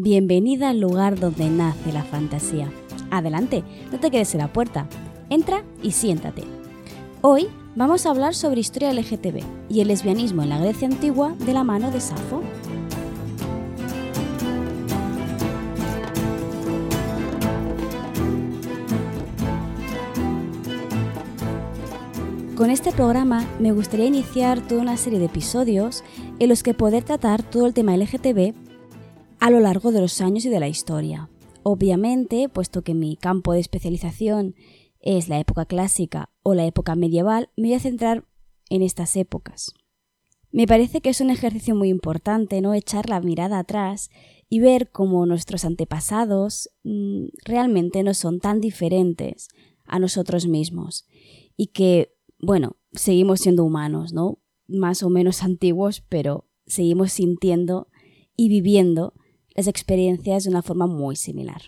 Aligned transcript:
Bienvenida 0.00 0.68
al 0.68 0.78
lugar 0.78 1.18
donde 1.18 1.50
nace 1.50 1.92
la 1.92 2.04
fantasía. 2.04 2.70
Adelante, 3.10 3.64
no 3.90 3.98
te 3.98 4.12
quedes 4.12 4.32
en 4.32 4.42
la 4.42 4.52
puerta. 4.52 4.88
Entra 5.28 5.64
y 5.82 5.90
siéntate. 5.90 6.44
Hoy 7.20 7.48
vamos 7.74 8.06
a 8.06 8.10
hablar 8.10 8.36
sobre 8.36 8.60
historia 8.60 8.92
LGTB 8.92 9.42
y 9.68 9.80
el 9.80 9.88
lesbianismo 9.88 10.44
en 10.44 10.50
la 10.50 10.60
Grecia 10.60 10.86
antigua 10.86 11.34
de 11.40 11.52
la 11.52 11.64
mano 11.64 11.90
de 11.90 12.00
Safo. 12.00 12.44
Con 22.54 22.70
este 22.70 22.92
programa 22.92 23.44
me 23.58 23.72
gustaría 23.72 24.06
iniciar 24.06 24.60
toda 24.60 24.80
una 24.80 24.96
serie 24.96 25.18
de 25.18 25.24
episodios 25.24 26.04
en 26.38 26.50
los 26.50 26.62
que 26.62 26.72
poder 26.72 27.02
tratar 27.02 27.42
todo 27.42 27.66
el 27.66 27.74
tema 27.74 27.96
LGTB 27.96 28.67
a 29.40 29.50
lo 29.50 29.60
largo 29.60 29.92
de 29.92 30.00
los 30.00 30.20
años 30.20 30.44
y 30.44 30.48
de 30.48 30.60
la 30.60 30.68
historia. 30.68 31.30
Obviamente, 31.62 32.48
puesto 32.48 32.82
que 32.82 32.94
mi 32.94 33.16
campo 33.16 33.52
de 33.52 33.60
especialización 33.60 34.54
es 35.00 35.28
la 35.28 35.38
época 35.38 35.64
clásica 35.64 36.30
o 36.42 36.54
la 36.54 36.66
época 36.66 36.94
medieval, 36.94 37.50
me 37.56 37.68
voy 37.68 37.74
a 37.74 37.80
centrar 37.80 38.24
en 38.68 38.82
estas 38.82 39.16
épocas. 39.16 39.74
Me 40.50 40.66
parece 40.66 41.00
que 41.00 41.10
es 41.10 41.20
un 41.20 41.30
ejercicio 41.30 41.74
muy 41.74 41.88
importante, 41.90 42.60
¿no? 42.60 42.74
Echar 42.74 43.08
la 43.08 43.20
mirada 43.20 43.58
atrás 43.58 44.10
y 44.48 44.60
ver 44.60 44.90
cómo 44.90 45.26
nuestros 45.26 45.64
antepasados 45.64 46.70
mm, 46.84 47.26
realmente 47.44 48.02
no 48.02 48.14
son 48.14 48.40
tan 48.40 48.60
diferentes 48.60 49.48
a 49.84 49.98
nosotros 49.98 50.46
mismos 50.46 51.06
y 51.56 51.68
que, 51.68 52.14
bueno, 52.38 52.76
seguimos 52.92 53.40
siendo 53.40 53.64
humanos, 53.64 54.12
¿no? 54.12 54.38
Más 54.66 55.02
o 55.02 55.10
menos 55.10 55.42
antiguos, 55.42 56.02
pero 56.08 56.48
seguimos 56.66 57.12
sintiendo 57.12 57.88
y 58.36 58.48
viviendo 58.48 59.14
las 59.58 59.66
experiencias 59.66 60.44
de 60.44 60.50
una 60.50 60.62
forma 60.62 60.86
muy 60.86 61.16
similar. 61.16 61.60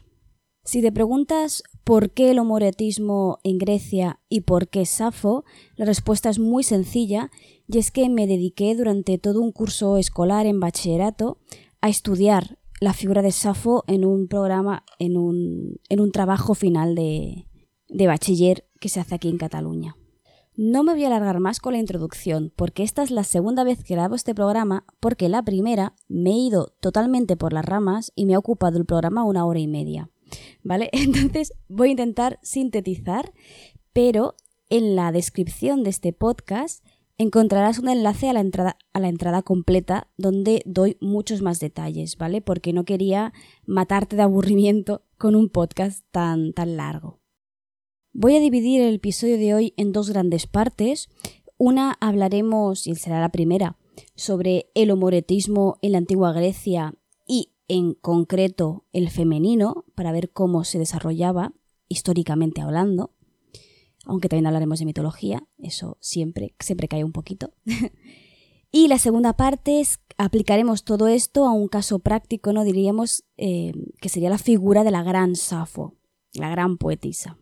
Si 0.62 0.80
te 0.80 0.92
preguntas 0.92 1.64
por 1.82 2.12
qué 2.12 2.30
el 2.30 2.38
homoretismo 2.38 3.40
en 3.42 3.58
Grecia 3.58 4.20
y 4.28 4.42
por 4.42 4.68
qué 4.68 4.86
Safo, 4.86 5.44
la 5.74 5.86
respuesta 5.86 6.30
es 6.30 6.38
muy 6.38 6.62
sencilla 6.62 7.32
y 7.66 7.78
es 7.78 7.90
que 7.90 8.08
me 8.08 8.28
dediqué 8.28 8.76
durante 8.76 9.18
todo 9.18 9.40
un 9.40 9.50
curso 9.50 9.96
escolar 9.96 10.46
en 10.46 10.60
bachillerato 10.60 11.38
a 11.80 11.88
estudiar 11.88 12.58
la 12.80 12.92
figura 12.92 13.22
de 13.22 13.32
Safo 13.32 13.82
en 13.88 14.04
un 14.04 14.28
programa, 14.28 14.84
en 15.00 15.16
un, 15.16 15.80
en 15.88 15.98
un 15.98 16.12
trabajo 16.12 16.54
final 16.54 16.94
de, 16.94 17.48
de 17.88 18.06
bachiller 18.06 18.68
que 18.78 18.88
se 18.88 19.00
hace 19.00 19.16
aquí 19.16 19.28
en 19.28 19.38
Cataluña. 19.38 19.96
No 20.62 20.84
me 20.84 20.92
voy 20.92 21.04
a 21.04 21.06
alargar 21.06 21.40
más 21.40 21.58
con 21.58 21.72
la 21.72 21.78
introducción, 21.78 22.52
porque 22.54 22.82
esta 22.82 23.02
es 23.02 23.10
la 23.10 23.24
segunda 23.24 23.64
vez 23.64 23.82
que 23.82 23.94
grabo 23.94 24.14
este 24.14 24.34
programa, 24.34 24.84
porque 25.00 25.30
la 25.30 25.42
primera 25.42 25.94
me 26.06 26.32
he 26.32 26.36
ido 26.36 26.74
totalmente 26.82 27.34
por 27.34 27.54
las 27.54 27.64
ramas 27.64 28.12
y 28.14 28.26
me 28.26 28.34
ha 28.34 28.38
ocupado 28.38 28.76
el 28.76 28.84
programa 28.84 29.24
una 29.24 29.46
hora 29.46 29.58
y 29.58 29.66
media. 29.66 30.10
¿Vale? 30.62 30.90
Entonces 30.92 31.54
voy 31.68 31.88
a 31.88 31.90
intentar 31.92 32.38
sintetizar, 32.42 33.32
pero 33.94 34.34
en 34.68 34.96
la 34.96 35.12
descripción 35.12 35.82
de 35.82 35.88
este 35.88 36.12
podcast 36.12 36.84
encontrarás 37.16 37.78
un 37.78 37.88
enlace 37.88 38.28
a 38.28 38.34
la 38.34 38.40
entrada, 38.40 38.76
a 38.92 39.00
la 39.00 39.08
entrada 39.08 39.40
completa 39.40 40.08
donde 40.18 40.60
doy 40.66 40.98
muchos 41.00 41.40
más 41.40 41.58
detalles, 41.58 42.18
¿vale? 42.18 42.42
Porque 42.42 42.74
no 42.74 42.84
quería 42.84 43.32
matarte 43.64 44.14
de 44.14 44.24
aburrimiento 44.24 45.06
con 45.16 45.36
un 45.36 45.48
podcast 45.48 46.04
tan, 46.10 46.52
tan 46.52 46.76
largo. 46.76 47.19
Voy 48.12 48.34
a 48.34 48.40
dividir 48.40 48.80
el 48.80 48.96
episodio 48.96 49.38
de 49.38 49.54
hoy 49.54 49.72
en 49.76 49.92
dos 49.92 50.10
grandes 50.10 50.48
partes. 50.48 51.08
Una 51.58 51.96
hablaremos, 52.00 52.88
y 52.88 52.96
será 52.96 53.20
la 53.20 53.28
primera, 53.28 53.76
sobre 54.16 54.68
el 54.74 54.90
homoretismo 54.90 55.78
en 55.80 55.92
la 55.92 55.98
antigua 55.98 56.32
Grecia 56.32 56.94
y 57.24 57.52
en 57.68 57.94
concreto 57.94 58.84
el 58.92 59.10
femenino, 59.10 59.84
para 59.94 60.10
ver 60.10 60.32
cómo 60.32 60.64
se 60.64 60.80
desarrollaba 60.80 61.54
históricamente 61.88 62.60
hablando. 62.60 63.12
Aunque 64.04 64.28
también 64.28 64.46
hablaremos 64.48 64.80
de 64.80 64.86
mitología, 64.86 65.46
eso 65.58 65.96
siempre, 66.00 66.56
siempre 66.58 66.88
cae 66.88 67.04
un 67.04 67.12
poquito. 67.12 67.52
y 68.72 68.88
la 68.88 68.98
segunda 68.98 69.34
parte 69.34 69.78
es 69.78 70.00
aplicaremos 70.18 70.82
todo 70.82 71.06
esto 71.06 71.46
a 71.46 71.52
un 71.52 71.68
caso 71.68 72.00
práctico, 72.00 72.52
¿no? 72.52 72.64
Diríamos 72.64 73.22
eh, 73.36 73.72
que 74.00 74.08
sería 74.08 74.30
la 74.30 74.38
figura 74.38 74.82
de 74.82 74.90
la 74.90 75.04
gran 75.04 75.36
Safo, 75.36 75.94
la 76.32 76.50
gran 76.50 76.76
poetisa. 76.76 77.38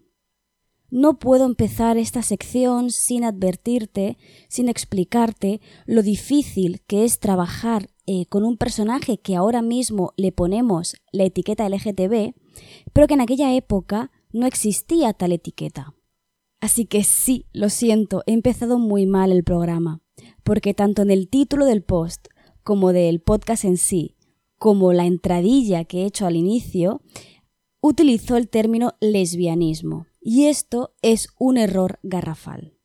No 0.91 1.19
puedo 1.19 1.44
empezar 1.44 1.99
esta 1.99 2.22
sección 2.22 2.91
sin 2.91 3.22
advertirte, 3.22 4.16
sin 4.49 4.71
explicarte 4.71 5.60
lo 5.84 6.03
difícil 6.03 6.81
que 6.87 7.04
es 7.04 7.21
trabajar 7.21 7.91
eh, 8.06 8.25
con 8.26 8.43
un 8.44 8.56
personaje 8.56 9.19
que 9.19 9.37
ahora 9.37 9.60
mismo 9.60 10.15
le 10.16 10.32
ponemos 10.32 10.97
la 11.12 11.25
etiqueta 11.25 11.69
LGTB, 11.69 12.32
pero 12.94 13.06
que 13.06 13.15
en 13.15 13.21
aquella 13.21 13.54
época 13.54 14.10
no 14.32 14.47
existía 14.47 15.12
tal 15.12 15.32
etiqueta. 15.32 15.94
Así 16.59 16.87
que 16.87 17.05
sí, 17.05 17.44
lo 17.53 17.69
siento, 17.69 18.22
he 18.26 18.32
empezado 18.32 18.78
muy 18.78 19.05
mal 19.05 19.31
el 19.31 19.44
programa, 19.44 20.00
porque 20.43 20.72
tanto 20.72 21.03
en 21.03 21.10
el 21.10 21.28
título 21.28 21.66
del 21.66 21.82
post 21.82 22.28
como 22.62 22.94
del 22.94 23.20
podcast 23.20 23.65
en 23.65 23.76
sí, 23.76 24.16
como 24.56 24.94
la 24.94 25.05
entradilla 25.05 25.84
que 25.84 26.03
he 26.03 26.06
hecho 26.06 26.26
al 26.26 26.34
inicio, 26.34 27.03
utilizó 27.82 28.38
el 28.38 28.49
término 28.49 28.94
lesbianismo 29.00 30.07
y 30.21 30.47
esto 30.47 30.95
es 31.03 31.29
un 31.39 31.59
error 31.59 31.99
garrafal. 32.03 32.79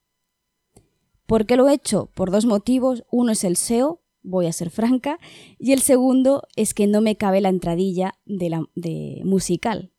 ¿Por 1.25 1.45
qué 1.45 1.55
lo 1.55 1.67
he 1.67 1.73
hecho? 1.73 2.09
Por 2.13 2.31
dos 2.31 2.45
motivos. 2.45 3.03
Uno 3.09 3.31
es 3.31 3.43
el 3.43 3.55
SEO, 3.55 4.01
voy 4.21 4.47
a 4.47 4.53
ser 4.53 4.69
franca, 4.69 5.17
y 5.57 5.71
el 5.71 5.81
segundo 5.81 6.43
es 6.55 6.73
que 6.73 6.87
no 6.87 7.01
me 7.01 7.15
cabe 7.15 7.41
la 7.41 7.49
entradilla 7.49 8.13
de, 8.25 9.21
musical. 9.23 9.91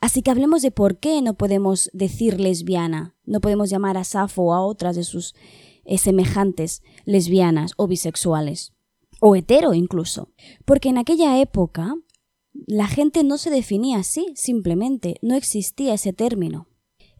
Así 0.00 0.22
que 0.22 0.30
hablemos 0.30 0.62
de 0.62 0.70
por 0.70 0.98
qué 0.98 1.22
no 1.22 1.34
podemos 1.34 1.90
decir 1.92 2.40
lesbiana, 2.40 3.16
no 3.24 3.40
podemos 3.40 3.70
llamar 3.70 3.96
a 3.96 4.04
Safo 4.04 4.42
o 4.42 4.52
a 4.52 4.64
otras 4.64 4.94
de 4.94 5.04
sus 5.04 5.34
eh, 5.84 5.98
semejantes 5.98 6.82
lesbianas 7.04 7.72
o 7.76 7.86
bisexuales, 7.86 8.72
o 9.20 9.34
hetero 9.36 9.74
incluso. 9.74 10.30
Porque 10.64 10.90
en 10.90 10.98
aquella 10.98 11.40
época 11.40 11.96
la 12.66 12.86
gente 12.86 13.24
no 13.24 13.38
se 13.38 13.50
definía 13.50 13.98
así, 13.98 14.32
simplemente, 14.34 15.16
no 15.22 15.34
existía 15.34 15.94
ese 15.94 16.12
término. 16.12 16.68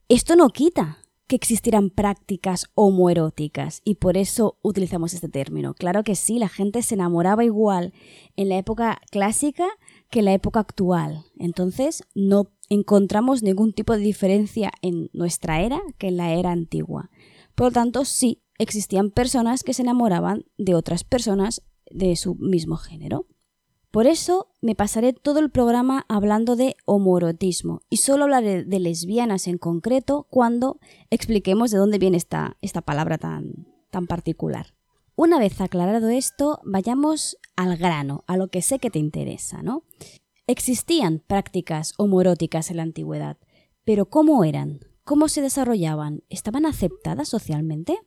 Esto 0.08 0.36
no 0.36 0.48
quita 0.50 0.98
que 1.26 1.36
existieran 1.36 1.90
prácticas 1.90 2.66
homoeróticas 2.74 3.80
y 3.84 3.96
por 3.96 4.16
eso 4.16 4.58
utilizamos 4.62 5.12
este 5.12 5.28
término. 5.28 5.74
Claro 5.74 6.04
que 6.04 6.14
sí, 6.14 6.38
la 6.38 6.48
gente 6.48 6.82
se 6.82 6.94
enamoraba 6.94 7.44
igual 7.44 7.92
en 8.36 8.48
la 8.48 8.58
época 8.58 9.00
clásica 9.10 9.66
que 10.10 10.20
en 10.20 10.26
la 10.26 10.34
época 10.34 10.60
actual. 10.60 11.24
Entonces 11.38 12.04
no 12.14 12.52
encontramos 12.68 13.42
ningún 13.42 13.72
tipo 13.72 13.92
de 13.94 14.00
diferencia 14.00 14.70
en 14.82 15.10
nuestra 15.12 15.62
era 15.62 15.80
que 15.98 16.08
en 16.08 16.16
la 16.16 16.32
era 16.32 16.52
antigua. 16.52 17.10
Por 17.56 17.68
lo 17.68 17.72
tanto, 17.72 18.04
sí, 18.04 18.42
existían 18.58 19.10
personas 19.10 19.64
que 19.64 19.74
se 19.74 19.82
enamoraban 19.82 20.44
de 20.58 20.74
otras 20.74 21.02
personas 21.02 21.62
de 21.90 22.14
su 22.16 22.36
mismo 22.36 22.76
género. 22.76 23.26
Por 23.96 24.06
eso 24.06 24.48
me 24.60 24.74
pasaré 24.74 25.14
todo 25.14 25.38
el 25.38 25.48
programa 25.48 26.04
hablando 26.06 26.54
de 26.54 26.76
homorotismo 26.84 27.80
y 27.88 27.96
solo 27.96 28.24
hablaré 28.24 28.62
de 28.62 28.78
lesbianas 28.78 29.46
en 29.46 29.56
concreto 29.56 30.26
cuando 30.28 30.78
expliquemos 31.08 31.70
de 31.70 31.78
dónde 31.78 31.96
viene 31.96 32.18
esta, 32.18 32.58
esta 32.60 32.82
palabra 32.82 33.16
tan, 33.16 33.66
tan 33.90 34.06
particular. 34.06 34.74
Una 35.14 35.38
vez 35.38 35.62
aclarado 35.62 36.10
esto, 36.10 36.60
vayamos 36.62 37.38
al 37.56 37.78
grano, 37.78 38.22
a 38.26 38.36
lo 38.36 38.48
que 38.48 38.60
sé 38.60 38.78
que 38.80 38.90
te 38.90 38.98
interesa, 38.98 39.62
¿no? 39.62 39.82
Existían 40.46 41.22
prácticas 41.26 41.94
homoróticas 41.96 42.70
en 42.70 42.76
la 42.76 42.82
antigüedad, 42.82 43.38
pero 43.84 44.10
¿cómo 44.10 44.44
eran? 44.44 44.80
¿Cómo 45.04 45.28
se 45.28 45.40
desarrollaban? 45.40 46.22
¿Estaban 46.28 46.66
aceptadas 46.66 47.30
socialmente? 47.30 47.98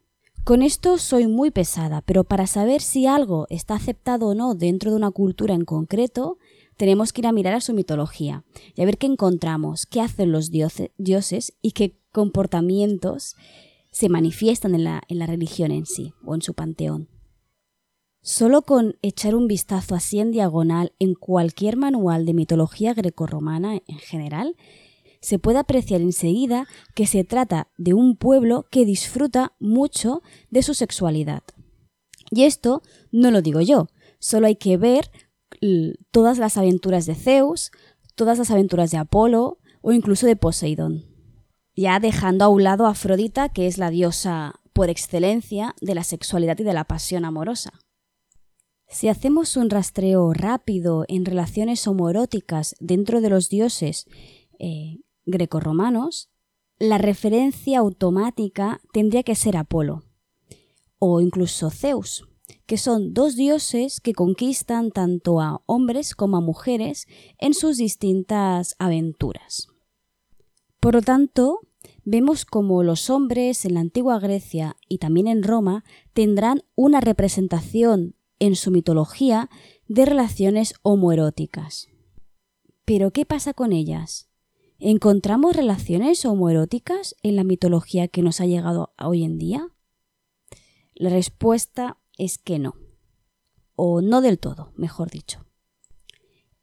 Con 0.43 0.63
esto 0.63 0.97
soy 0.97 1.27
muy 1.27 1.51
pesada, 1.51 2.01
pero 2.01 2.23
para 2.23 2.47
saber 2.47 2.81
si 2.81 3.05
algo 3.05 3.45
está 3.49 3.75
aceptado 3.75 4.29
o 4.29 4.35
no 4.35 4.55
dentro 4.55 4.89
de 4.89 4.97
una 4.97 5.11
cultura 5.11 5.53
en 5.53 5.63
concreto, 5.63 6.37
tenemos 6.75 7.13
que 7.13 7.21
ir 7.21 7.27
a 7.27 7.31
mirar 7.31 7.53
a 7.53 7.61
su 7.61 7.73
mitología 7.73 8.43
y 8.73 8.81
a 8.81 8.85
ver 8.85 8.97
qué 8.97 9.05
encontramos, 9.05 9.85
qué 9.85 10.01
hacen 10.01 10.31
los 10.31 10.49
dioses 10.49 11.53
y 11.61 11.71
qué 11.73 11.99
comportamientos 12.11 13.35
se 13.91 14.09
manifiestan 14.09 14.75
en 14.75 14.85
la, 14.85 15.01
religión 15.09 15.71
en 15.71 15.85
sí 15.85 16.13
o 16.23 16.35
en 16.35 16.41
su 16.41 16.53
panteón. 16.53 17.09
Solo 18.21 18.61
con 18.61 18.95
echar 19.01 19.35
un 19.35 19.47
vistazo 19.47 19.93
así 19.93 20.19
en 20.19 20.31
diagonal 20.31 20.93
en 20.99 21.15
cualquier 21.15 21.77
manual 21.77 22.25
de 22.25 22.33
mitología 22.33 22.93
grecorromana 22.93 23.75
en 23.85 23.97
general, 23.97 24.55
se 25.21 25.39
puede 25.39 25.59
apreciar 25.59 26.01
enseguida 26.01 26.67
que 26.95 27.07
se 27.07 27.23
trata 27.23 27.69
de 27.77 27.93
un 27.93 28.15
pueblo 28.15 28.67
que 28.71 28.85
disfruta 28.85 29.53
mucho 29.59 30.21
de 30.49 30.63
su 30.63 30.73
sexualidad. 30.73 31.43
Y 32.31 32.43
esto 32.43 32.81
no 33.11 33.31
lo 33.31 33.41
digo 33.41 33.61
yo, 33.61 33.87
solo 34.19 34.47
hay 34.47 34.55
que 34.55 34.77
ver 34.77 35.11
todas 36.11 36.37
las 36.37 36.57
aventuras 36.57 37.05
de 37.05 37.15
Zeus, 37.15 37.71
todas 38.15 38.37
las 38.37 38.51
aventuras 38.51 38.91
de 38.91 38.97
Apolo 38.97 39.59
o 39.81 39.91
incluso 39.91 40.25
de 40.27 40.35
Poseidón. 40.35 41.05
Ya 41.75 41.99
dejando 41.99 42.45
a 42.45 42.49
un 42.49 42.63
lado 42.63 42.85
a 42.85 42.91
Afrodita, 42.91 43.49
que 43.49 43.67
es 43.67 43.77
la 43.77 43.89
diosa 43.89 44.55
por 44.73 44.89
excelencia 44.89 45.75
de 45.81 45.95
la 45.95 46.03
sexualidad 46.03 46.57
y 46.59 46.63
de 46.63 46.73
la 46.73 46.83
pasión 46.83 47.25
amorosa. 47.25 47.71
Si 48.87 49.07
hacemos 49.07 49.55
un 49.55 49.69
rastreo 49.69 50.33
rápido 50.33 51.05
en 51.07 51.25
relaciones 51.25 51.85
homoeróticas 51.87 52.75
dentro 52.79 53.21
de 53.21 53.29
los 53.29 53.49
dioses 53.49 54.05
eh, 54.57 54.97
grecorromanos, 55.31 56.29
la 56.79 56.97
referencia 56.97 57.79
automática 57.79 58.81
tendría 58.93 59.23
que 59.23 59.35
ser 59.35 59.57
Apolo 59.57 60.03
o 60.99 61.21
incluso 61.21 61.69
Zeus, 61.69 62.27
que 62.65 62.77
son 62.77 63.13
dos 63.13 63.35
dioses 63.35 63.99
que 64.01 64.13
conquistan 64.13 64.91
tanto 64.91 65.41
a 65.41 65.61
hombres 65.65 66.13
como 66.13 66.37
a 66.37 66.41
mujeres 66.41 67.07
en 67.37 67.53
sus 67.53 67.77
distintas 67.77 68.75
aventuras. 68.79 69.67
Por 70.79 70.95
lo 70.95 71.01
tanto, 71.01 71.59
vemos 72.03 72.45
como 72.45 72.83
los 72.83 73.09
hombres 73.09 73.65
en 73.65 73.73
la 73.73 73.79
antigua 73.81 74.19
Grecia 74.19 74.75
y 74.87 74.99
también 74.99 75.27
en 75.27 75.43
Roma 75.43 75.83
tendrán 76.13 76.63
una 76.75 77.01
representación 77.01 78.15
en 78.39 78.55
su 78.55 78.71
mitología 78.71 79.49
de 79.87 80.05
relaciones 80.05 80.73
homoeróticas. 80.81 81.87
Pero 82.85 83.11
¿qué 83.11 83.25
pasa 83.25 83.53
con 83.53 83.73
ellas? 83.73 84.28
¿Encontramos 84.81 85.57
relaciones 85.57 86.23
homoeróticas 86.23 87.13
en 87.21 87.35
la 87.35 87.43
mitología 87.43 88.07
que 88.07 88.21
nos 88.21 88.39
ha 88.39 88.45
llegado 88.45 88.93
hoy 88.97 89.25
en 89.25 89.37
día? 89.37 89.67
La 90.95 91.09
respuesta 91.09 91.97
es 92.17 92.37
que 92.37 92.59
no. 92.59 92.75
O 93.75 94.01
no 94.01 94.21
del 94.21 94.39
todo, 94.39 94.71
mejor 94.77 95.11
dicho. 95.11 95.45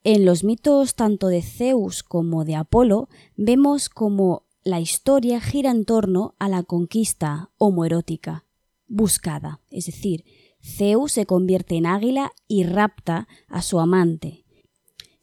En 0.03 0.25
los 0.25 0.45
mitos 0.45 0.95
tanto 0.95 1.29
de 1.29 1.43
Zeus 1.43 2.03
como 2.03 2.47
de 2.47 2.55
Apolo 2.55 3.11
vemos 3.37 3.91
como 3.91 4.47
la 4.65 4.81
historia 4.81 5.39
gira 5.39 5.71
en 5.71 5.85
torno 5.85 6.37
a 6.39 6.49
la 6.49 6.63
conquista 6.63 7.51
homoerótica 7.59 8.47
buscada, 8.87 9.61
es 9.71 9.87
decir, 9.87 10.25
Zeus 10.63 11.13
se 11.13 11.27
convierte 11.27 11.77
en 11.77 11.85
águila 11.85 12.33
y 12.49 12.65
rapta 12.65 13.29
a 13.49 13.61
su 13.61 13.79
amante. 13.79 14.46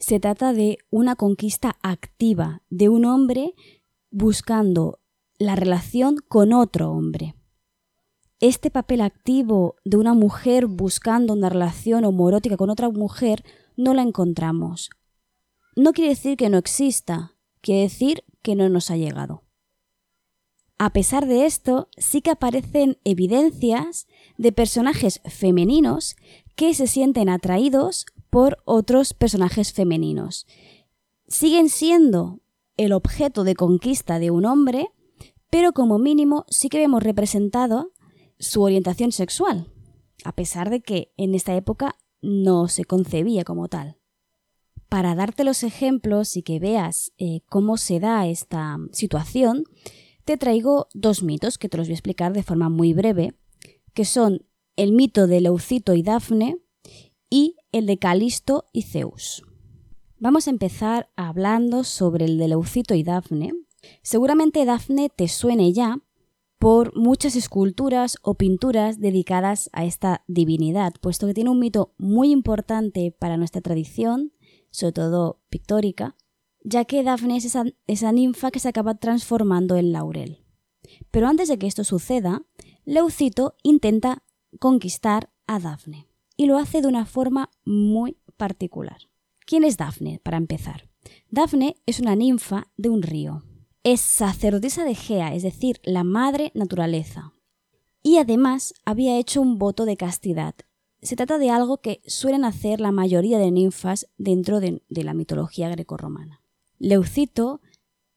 Se 0.04 0.20
trata 0.20 0.52
de 0.52 0.80
una 0.90 1.16
conquista 1.16 1.78
activa 1.82 2.62
de 2.70 2.90
un 2.90 3.06
hombre 3.06 3.56
buscando 4.12 5.00
la 5.38 5.56
relación 5.56 6.18
con 6.28 6.52
otro 6.52 6.92
hombre. 6.92 7.36
Este 8.42 8.70
papel 8.70 9.00
activo 9.00 9.78
de 9.86 9.96
una 9.96 10.14
mujer 10.14 10.68
buscando 10.68 11.32
una 11.32 11.48
relación 11.48 12.04
homoerótica 12.04 12.58
con 12.58 12.70
otra 12.70 12.90
mujer 12.90 13.46
no 13.78 13.94
la 13.94 14.02
encontramos. 14.02 14.90
No 15.78 15.94
quiere 15.94 16.10
decir 16.10 16.36
que 16.36 16.50
no 16.50 16.58
exista, 16.58 17.38
quiere 17.62 17.84
decir 17.84 18.26
que 18.42 18.58
no 18.58 18.68
nos 18.68 18.92
ha 18.92 18.98
llegado. 18.98 19.44
A 20.78 20.90
pesar 20.90 21.28
de 21.28 21.46
esto, 21.46 21.88
sí 21.96 22.22
que 22.22 22.32
aparecen 22.32 22.98
evidencias 23.06 24.08
de 24.38 24.52
personajes 24.52 25.22
femeninos 25.24 26.18
que 26.58 26.74
se 26.74 26.88
sienten 26.88 27.30
atraídos 27.30 28.06
por 28.34 28.58
otros 28.66 29.14
personajes 29.14 29.74
femeninos. 29.74 30.48
Siguen 31.28 31.70
siendo 31.70 32.40
el 32.78 32.92
objeto 32.92 33.44
de 33.44 33.54
conquista 33.54 34.18
de 34.18 34.32
un 34.32 34.46
hombre, 34.46 34.88
pero 35.52 35.72
como 35.74 36.00
mínimo 36.00 36.44
sí 36.50 36.68
que 36.68 36.80
vemos 36.80 37.04
representado 37.04 37.92
su 38.40 38.64
orientación 38.64 39.12
sexual, 39.12 39.72
a 40.24 40.34
pesar 40.34 40.72
de 40.72 40.82
que 40.82 41.14
en 41.16 41.36
esta 41.36 41.56
época 41.56 41.96
no 42.24 42.70
se 42.70 42.86
concebía 42.86 43.44
como 43.44 43.68
tal. 43.68 44.00
Para 44.90 45.14
darte 45.14 45.44
los 45.44 45.62
ejemplos 45.62 46.36
y 46.36 46.42
que 46.42 46.58
veas 46.58 47.14
eh, 47.20 47.42
cómo 47.50 47.78
se 47.78 48.00
da 48.00 48.26
esta 48.26 48.80
situación, 48.94 49.64
te 50.26 50.38
traigo 50.38 50.88
dos 50.96 51.22
mitos 51.22 51.60
que 51.60 51.70
te 51.70 51.78
los 51.78 51.86
voy 51.86 51.94
a 51.94 51.98
explicar 51.98 52.34
de 52.34 52.42
forma 52.42 52.70
muy 52.70 52.96
breve, 52.96 53.36
que 53.94 54.06
son 54.06 54.44
el 54.76 54.92
mito 54.92 55.28
de 55.28 55.40
Leucito 55.40 55.94
y 55.94 56.02
Dafne 56.02 56.58
y 57.30 57.58
el 57.74 57.88
de 57.88 57.98
Calisto 57.98 58.66
y 58.72 58.84
Zeus. 58.84 59.44
Vamos 60.20 60.48
a 60.48 60.52
empezar 60.52 61.10
hablando 61.18 61.84
sobre 61.84 62.26
el 62.26 62.38
de 62.38 62.48
Leucito 62.48 62.94
y 62.94 63.04
Dafne. 63.04 63.52
Seguramente 64.04 64.64
Dafne 64.64 65.10
te 65.10 65.28
suene 65.28 65.74
ya 65.74 66.00
por 66.60 66.96
muchas 66.96 67.36
esculturas 67.36 68.18
o 68.22 68.36
pinturas 68.36 69.02
dedicadas 69.02 69.70
a 69.74 69.84
esta 69.84 70.24
divinidad, 70.28 70.94
puesto 71.02 71.28
que 71.28 71.34
tiene 71.34 71.50
un 71.50 71.60
mito 71.60 71.94
muy 71.98 72.32
importante 72.32 73.12
para 73.12 73.36
nuestra 73.36 73.62
tradición, 73.62 74.32
sobre 74.70 74.94
todo 74.94 75.42
pictórica, 75.50 76.16
ya 76.64 76.86
que 76.86 77.04
Dafne 77.04 77.36
es 77.38 77.46
esa, 77.88 78.12
ninfa 78.14 78.52
que 78.52 78.60
se 78.60 78.70
acaba 78.70 78.96
transformando 78.96 79.76
en 79.76 79.92
laurel. 79.92 80.46
Pero 81.12 81.28
antes 81.28 81.50
de 81.50 81.58
que 81.58 81.68
esto 81.68 81.84
suceda, 81.84 82.44
Leucito 82.86 83.56
intenta 83.64 84.24
conquistar 84.60 85.34
a 85.48 85.60
Dafne 85.60 86.13
y 86.36 86.46
lo 86.46 86.58
hace 86.58 86.82
de 86.82 86.88
una 86.88 87.06
forma 87.06 87.50
muy 87.66 88.18
particular. 88.38 89.10
¿Quién 89.46 89.64
es 89.64 89.78
Dafne, 89.78 90.20
para 90.24 90.38
empezar? 90.38 90.90
Dafne 91.30 91.76
es 91.86 92.00
una 92.00 92.16
ninfa 92.16 92.68
de 92.78 92.90
un 92.90 93.02
río. 93.02 93.44
Es 93.84 94.02
sacerdotisa 94.02 94.86
de 94.86 94.96
Gea, 94.96 95.34
es 95.34 95.44
decir, 95.44 95.80
la 95.84 96.04
madre 96.04 96.52
naturaleza. 96.56 97.34
Y 98.02 98.18
además 98.18 98.74
había 98.86 99.18
hecho 99.18 99.42
un 99.42 99.58
voto 99.58 99.86
de 99.86 99.98
castidad. 99.98 100.56
Se 101.02 101.16
trata 101.16 101.38
de 101.38 101.50
algo 101.50 101.82
que 101.82 102.02
suelen 102.06 102.46
hacer 102.46 102.80
la 102.80 102.92
mayoría 102.92 103.38
de 103.38 103.52
ninfas 103.52 104.08
dentro 104.18 104.60
de, 104.60 104.82
de 104.90 105.04
la 105.04 105.14
mitología 105.14 105.70
grecorromana. 105.70 106.42
Leucito 106.80 107.62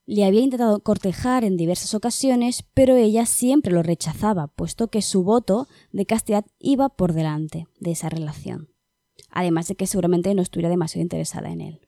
le 0.06 0.24
había 0.24 0.40
intentado 0.40 0.78
cortejar 0.80 1.44
en 1.44 1.56
diversas 1.56 1.92
ocasiones, 1.94 2.64
pero 2.74 2.94
ella 2.94 3.26
siempre 3.26 3.72
lo 3.72 3.82
rechazaba, 3.82 4.46
puesto 4.46 4.88
que 4.88 5.02
su 5.02 5.24
voto 5.24 5.66
de 5.92 6.06
castidad 6.06 6.46
iba 6.60 6.88
por 6.88 7.12
delante 7.12 7.66
de 7.80 7.90
esa 7.90 8.08
relación, 8.08 8.68
además 9.30 9.66
de 9.66 9.74
que 9.74 9.88
seguramente 9.88 10.32
no 10.34 10.42
estuviera 10.42 10.70
demasiado 10.70 11.02
interesada 11.02 11.50
en 11.50 11.60
él. 11.60 11.80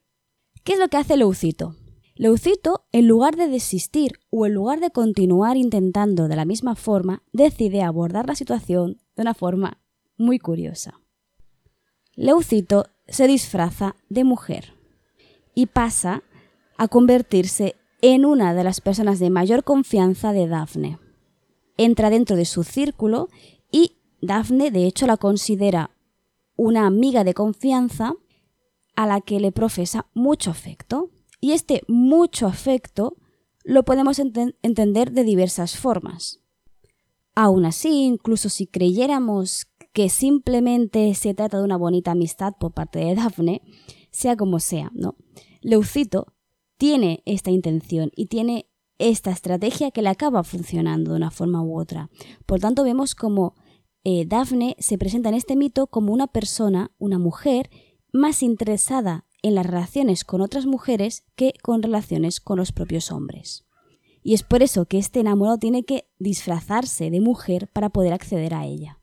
¿Qué 0.63 0.73
es 0.73 0.79
lo 0.79 0.89
que 0.89 0.97
hace 0.97 1.15
Leucito? 1.15 1.75
Leucito, 2.15 2.83
en 2.91 3.07
lugar 3.07 3.37
de 3.37 3.47
desistir 3.47 4.19
o 4.29 4.45
en 4.45 4.53
lugar 4.53 4.81
de 4.81 4.91
continuar 4.91 5.55
intentando 5.55 6.27
de 6.27 6.35
la 6.35 6.43
misma 6.43 6.75
forma, 6.75 7.23
decide 7.31 7.81
abordar 7.81 8.27
la 8.27 8.35
situación 8.35 9.01
de 9.15 9.21
una 9.21 9.33
forma 9.33 9.81
muy 10.17 10.37
curiosa. 10.37 10.99
Leucito 12.15 12.87
se 13.07 13.27
disfraza 13.27 13.95
de 14.09 14.25
mujer 14.25 14.73
y 15.55 15.67
pasa 15.67 16.23
a 16.77 16.89
convertirse 16.89 17.77
en 18.01 18.25
una 18.25 18.53
de 18.53 18.63
las 18.63 18.81
personas 18.81 19.19
de 19.19 19.29
mayor 19.29 19.63
confianza 19.63 20.31
de 20.33 20.47
Daphne. 20.47 20.99
Entra 21.77 22.09
dentro 22.09 22.35
de 22.35 22.45
su 22.45 22.63
círculo 22.63 23.29
y 23.71 23.97
Daphne 24.21 24.71
de 24.71 24.85
hecho 24.85 25.07
la 25.07 25.17
considera 25.17 25.91
una 26.55 26.85
amiga 26.85 27.23
de 27.23 27.33
confianza 27.33 28.13
a 28.95 29.05
la 29.05 29.21
que 29.21 29.39
le 29.39 29.51
profesa 29.51 30.07
mucho 30.13 30.51
afecto. 30.51 31.09
Y 31.39 31.53
este 31.53 31.83
mucho 31.87 32.47
afecto 32.47 33.15
lo 33.63 33.83
podemos 33.83 34.19
entender 34.19 35.11
de 35.11 35.23
diversas 35.23 35.77
formas. 35.77 36.41
Aún 37.33 37.65
así, 37.65 38.03
incluso 38.03 38.49
si 38.49 38.67
creyéramos 38.67 39.67
que 39.93 40.09
simplemente 40.09 41.13
se 41.15 41.33
trata 41.33 41.57
de 41.57 41.63
una 41.63 41.77
bonita 41.77 42.11
amistad 42.11 42.53
por 42.59 42.73
parte 42.73 42.99
de 42.99 43.15
Daphne, 43.15 43.61
sea 44.11 44.35
como 44.35 44.59
sea, 44.59 44.91
¿no? 44.93 45.15
Leucito 45.61 46.33
tiene 46.79 47.21
esta 47.25 47.51
intención 47.51 48.09
y 48.15 48.27
tiene 48.27 48.65
esta 48.99 49.31
estrategia 49.31 49.91
que 49.91 50.01
le 50.01 50.09
acaba 50.09 50.43
funcionando 50.43 51.11
de 51.11 51.17
una 51.17 51.29
forma 51.29 51.61
u 51.61 51.77
otra. 51.77 52.09
Por 52.45 52.61
tanto, 52.61 52.83
vemos 52.83 53.15
como 53.15 53.53
eh, 54.05 54.25
Daphne 54.25 54.77
se 54.79 54.97
presenta 54.97 55.27
en 55.29 55.35
este 55.35 55.57
mito 55.57 55.87
como 55.87 56.13
una 56.13 56.27
persona, 56.27 56.91
una 56.97 57.19
mujer, 57.19 57.69
más 58.13 58.41
interesada 58.41 59.25
en 59.43 59.55
las 59.55 59.65
relaciones 59.65 60.23
con 60.23 60.39
otras 60.41 60.65
mujeres 60.65 61.25
que 61.35 61.53
con 61.61 61.83
relaciones 61.83 62.39
con 62.39 62.57
los 62.57 62.71
propios 62.71 63.11
hombres. 63.11 63.65
Y 64.23 64.33
es 64.33 64.43
por 64.43 64.63
eso 64.63 64.85
que 64.85 64.99
este 64.99 65.19
enamorado 65.19 65.57
tiene 65.57 65.83
que 65.83 66.09
disfrazarse 66.17 67.09
de 67.09 67.19
mujer 67.19 67.67
para 67.73 67.89
poder 67.89 68.13
acceder 68.13 68.53
a 68.53 68.65
ella. 68.65 69.01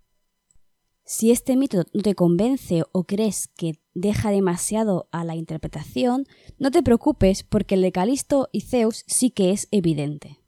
Si 1.04 1.30
este 1.30 1.56
mito 1.56 1.84
no 1.92 2.02
te 2.02 2.14
convence 2.14 2.84
o 2.92 3.04
crees 3.04 3.48
que 3.48 3.74
deja 3.96 4.30
demasiado 4.30 5.08
a 5.10 5.24
la 5.24 5.34
interpretación, 5.34 6.26
no 6.58 6.70
te 6.70 6.82
preocupes 6.82 7.42
porque 7.42 7.74
el 7.76 7.82
de 7.82 7.92
Calisto 7.92 8.48
y 8.52 8.60
Zeus 8.60 9.04
sí 9.06 9.30
que 9.30 9.50
es 9.50 9.68
evidente. 9.70 10.38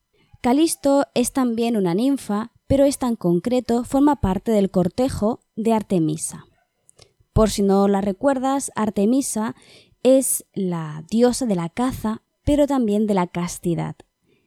Calisto 0.42 1.06
es 1.14 1.32
también 1.32 1.76
una 1.76 1.94
ninfa, 1.94 2.52
pero 2.66 2.84
esta 2.84 3.08
en 3.08 3.16
concreto 3.16 3.84
forma 3.84 4.20
parte 4.20 4.52
del 4.52 4.70
cortejo 4.70 5.40
de 5.56 5.72
Artemisa. 5.72 6.44
Por 7.32 7.50
si 7.50 7.62
no 7.62 7.88
la 7.88 8.02
recuerdas, 8.02 8.70
Artemisa 8.76 9.56
es 10.02 10.44
la 10.52 11.04
diosa 11.10 11.46
de 11.46 11.54
la 11.54 11.70
caza, 11.70 12.22
pero 12.44 12.66
también 12.66 13.06
de 13.06 13.14
la 13.14 13.26
castidad. 13.26 13.96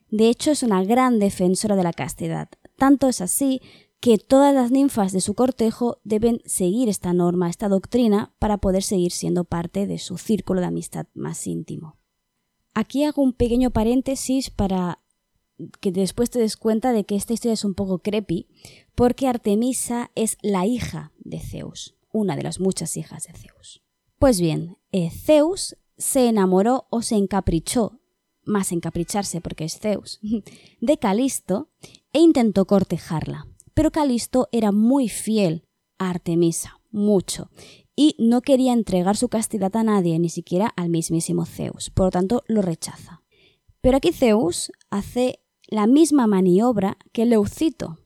De 0.09 0.29
hecho, 0.29 0.51
es 0.51 0.61
una 0.61 0.83
gran 0.83 1.19
defensora 1.19 1.75
de 1.75 1.83
la 1.83 1.93
castidad. 1.93 2.49
Tanto 2.77 3.07
es 3.07 3.21
así 3.21 3.61
que 4.01 4.17
todas 4.17 4.53
las 4.53 4.71
ninfas 4.71 5.11
de 5.11 5.21
su 5.21 5.35
cortejo 5.35 5.99
deben 6.03 6.41
seguir 6.43 6.89
esta 6.89 7.13
norma, 7.13 7.49
esta 7.49 7.69
doctrina, 7.69 8.33
para 8.39 8.57
poder 8.57 8.81
seguir 8.81 9.11
siendo 9.11 9.43
parte 9.43 9.85
de 9.85 9.99
su 9.99 10.17
círculo 10.17 10.59
de 10.59 10.67
amistad 10.67 11.05
más 11.13 11.45
íntimo. 11.45 11.97
Aquí 12.73 13.03
hago 13.03 13.21
un 13.21 13.33
pequeño 13.33 13.69
paréntesis 13.69 14.49
para 14.49 14.99
que 15.79 15.91
después 15.91 16.31
te 16.31 16.39
des 16.39 16.57
cuenta 16.57 16.93
de 16.93 17.03
que 17.03 17.15
esta 17.15 17.33
historia 17.33 17.53
es 17.53 17.63
un 17.63 17.75
poco 17.75 17.99
creepy, 17.99 18.47
porque 18.95 19.27
Artemisa 19.27 20.09
es 20.15 20.37
la 20.41 20.65
hija 20.65 21.13
de 21.19 21.39
Zeus. 21.39 21.95
una 22.13 22.35
de 22.35 22.43
las 22.43 22.59
muchas 22.59 22.97
hijas 22.97 23.27
de 23.27 23.33
Zeus. 23.33 23.81
Pues 24.19 24.41
bien, 24.41 24.77
eh, 24.91 25.11
Zeus 25.11 25.77
se 25.97 26.27
enamoró 26.27 26.87
o 26.89 27.03
se 27.03 27.15
encaprichó, 27.15 28.01
más 28.43 28.73
encapricharse 28.73 29.39
porque 29.39 29.63
es 29.63 29.79
Zeus, 29.79 30.19
de 30.81 30.97
Calisto 30.97 31.69
e 32.11 32.19
intentó 32.19 32.65
cortejarla. 32.65 33.47
Pero 33.73 33.91
Calisto 33.91 34.47
era 34.51 34.71
muy 34.71 35.09
fiel 35.09 35.65
a 35.97 36.09
Artemisa, 36.09 36.79
mucho, 36.91 37.49
y 37.95 38.15
no 38.17 38.41
quería 38.41 38.73
entregar 38.73 39.17
su 39.17 39.29
castidad 39.29 39.75
a 39.75 39.83
nadie, 39.83 40.17
ni 40.19 40.29
siquiera 40.29 40.67
al 40.75 40.89
mismísimo 40.89 41.45
Zeus, 41.45 41.89
por 41.89 42.07
lo 42.07 42.11
tanto 42.11 42.43
lo 42.47 42.61
rechaza. 42.61 43.21
Pero 43.81 43.97
aquí 43.97 44.11
Zeus 44.11 44.71
hace 44.89 45.39
la 45.67 45.87
misma 45.87 46.27
maniobra 46.27 46.97
que 47.13 47.25
Leucito 47.25 47.97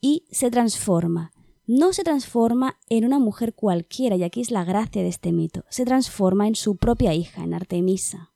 y 0.00 0.24
se 0.30 0.50
transforma. 0.50 1.32
No 1.66 1.92
se 1.92 2.02
transforma 2.02 2.78
en 2.88 3.04
una 3.04 3.18
mujer 3.18 3.54
cualquiera, 3.54 4.16
y 4.16 4.24
aquí 4.24 4.40
es 4.40 4.50
la 4.50 4.64
gracia 4.64 5.02
de 5.02 5.08
este 5.08 5.32
mito, 5.32 5.64
se 5.70 5.84
transforma 5.84 6.48
en 6.48 6.56
su 6.56 6.76
propia 6.76 7.14
hija, 7.14 7.44
en 7.44 7.54
Artemisa. 7.54 8.34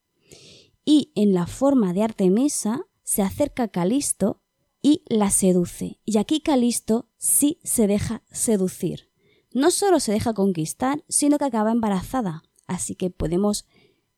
Y 0.84 1.10
en 1.14 1.34
la 1.34 1.46
forma 1.46 1.92
de 1.92 2.02
Artemisa 2.02 2.86
se 3.02 3.22
acerca 3.22 3.64
a 3.64 3.68
Calisto 3.68 4.43
y 4.84 5.02
la 5.06 5.30
seduce. 5.30 5.98
Y 6.04 6.18
aquí 6.18 6.40
Calisto 6.40 7.08
sí 7.16 7.58
se 7.64 7.86
deja 7.86 8.22
seducir. 8.30 9.08
No 9.50 9.70
solo 9.70 9.98
se 9.98 10.12
deja 10.12 10.34
conquistar, 10.34 11.02
sino 11.08 11.38
que 11.38 11.46
acaba 11.46 11.72
embarazada. 11.72 12.42
Así 12.66 12.94
que 12.94 13.08
podemos 13.08 13.64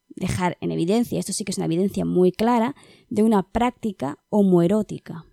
dejar 0.09 0.59
en 0.61 0.73
evidencia, 0.73 1.21
esto 1.21 1.33
sí 1.33 1.45
que 1.45 1.53
es 1.53 1.59
una 1.59 1.67
evidencia 1.67 2.05
muy 2.05 2.33
clara, 2.33 2.75
de 3.11 3.23
una 3.23 3.45
práctica 3.45 4.19
homoerótica. 4.29 5.25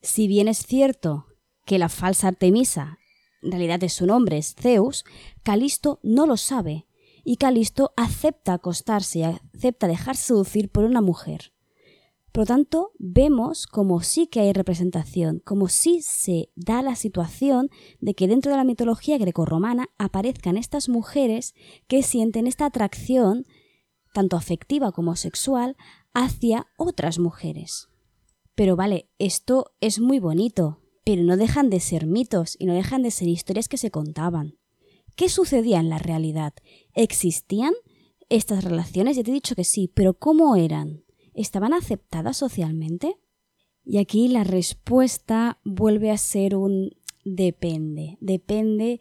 Si 0.00 0.26
bien 0.26 0.48
es 0.48 0.64
cierto 0.64 1.26
que 1.66 1.78
la 1.78 1.90
falsa 1.90 2.28
Artemisa 2.28 2.98
en 3.42 3.50
realidad 3.50 3.84
es 3.84 3.92
su 3.92 4.06
nombre, 4.06 4.38
es 4.38 4.54
Zeus, 4.54 5.04
Calisto 5.42 6.00
no 6.02 6.26
lo 6.26 6.38
sabe 6.38 6.86
y 7.24 7.36
Calisto 7.36 7.92
acepta 7.98 8.54
acostarse 8.54 9.18
y 9.18 9.22
acepta 9.24 9.86
dejarse 9.86 10.28
seducir 10.28 10.70
por 10.70 10.84
una 10.84 11.02
mujer. 11.02 11.52
Por 12.38 12.42
lo 12.42 12.54
tanto, 12.54 12.92
vemos 13.00 13.66
como 13.66 14.00
sí 14.00 14.28
que 14.28 14.38
hay 14.38 14.52
representación, 14.52 15.40
como 15.44 15.66
sí 15.66 16.02
se 16.02 16.50
da 16.54 16.82
la 16.82 16.94
situación 16.94 17.68
de 17.98 18.14
que 18.14 18.28
dentro 18.28 18.52
de 18.52 18.56
la 18.56 18.62
mitología 18.62 19.18
grecorromana 19.18 19.88
aparezcan 19.98 20.56
estas 20.56 20.88
mujeres 20.88 21.56
que 21.88 22.04
sienten 22.04 22.46
esta 22.46 22.66
atracción, 22.66 23.44
tanto 24.14 24.36
afectiva 24.36 24.92
como 24.92 25.16
sexual, 25.16 25.76
hacia 26.14 26.68
otras 26.76 27.18
mujeres. 27.18 27.88
Pero 28.54 28.76
vale, 28.76 29.10
esto 29.18 29.72
es 29.80 29.98
muy 29.98 30.20
bonito, 30.20 30.80
pero 31.04 31.24
no 31.24 31.36
dejan 31.36 31.70
de 31.70 31.80
ser 31.80 32.06
mitos 32.06 32.54
y 32.56 32.66
no 32.66 32.74
dejan 32.74 33.02
de 33.02 33.10
ser 33.10 33.26
historias 33.26 33.66
que 33.66 33.78
se 33.78 33.90
contaban. 33.90 34.58
¿Qué 35.16 35.28
sucedía 35.28 35.80
en 35.80 35.88
la 35.88 35.98
realidad? 35.98 36.54
¿Existían 36.94 37.74
estas 38.28 38.62
relaciones? 38.62 39.16
Ya 39.16 39.24
te 39.24 39.32
he 39.32 39.34
dicho 39.34 39.56
que 39.56 39.64
sí, 39.64 39.90
pero 39.92 40.14
¿cómo 40.14 40.54
eran? 40.54 41.02
¿Estaban 41.38 41.72
aceptadas 41.72 42.36
socialmente? 42.36 43.16
Y 43.84 43.98
aquí 43.98 44.26
la 44.26 44.42
respuesta 44.42 45.60
vuelve 45.64 46.10
a 46.10 46.18
ser 46.18 46.56
un 46.56 46.96
depende, 47.24 48.18
depende 48.20 49.00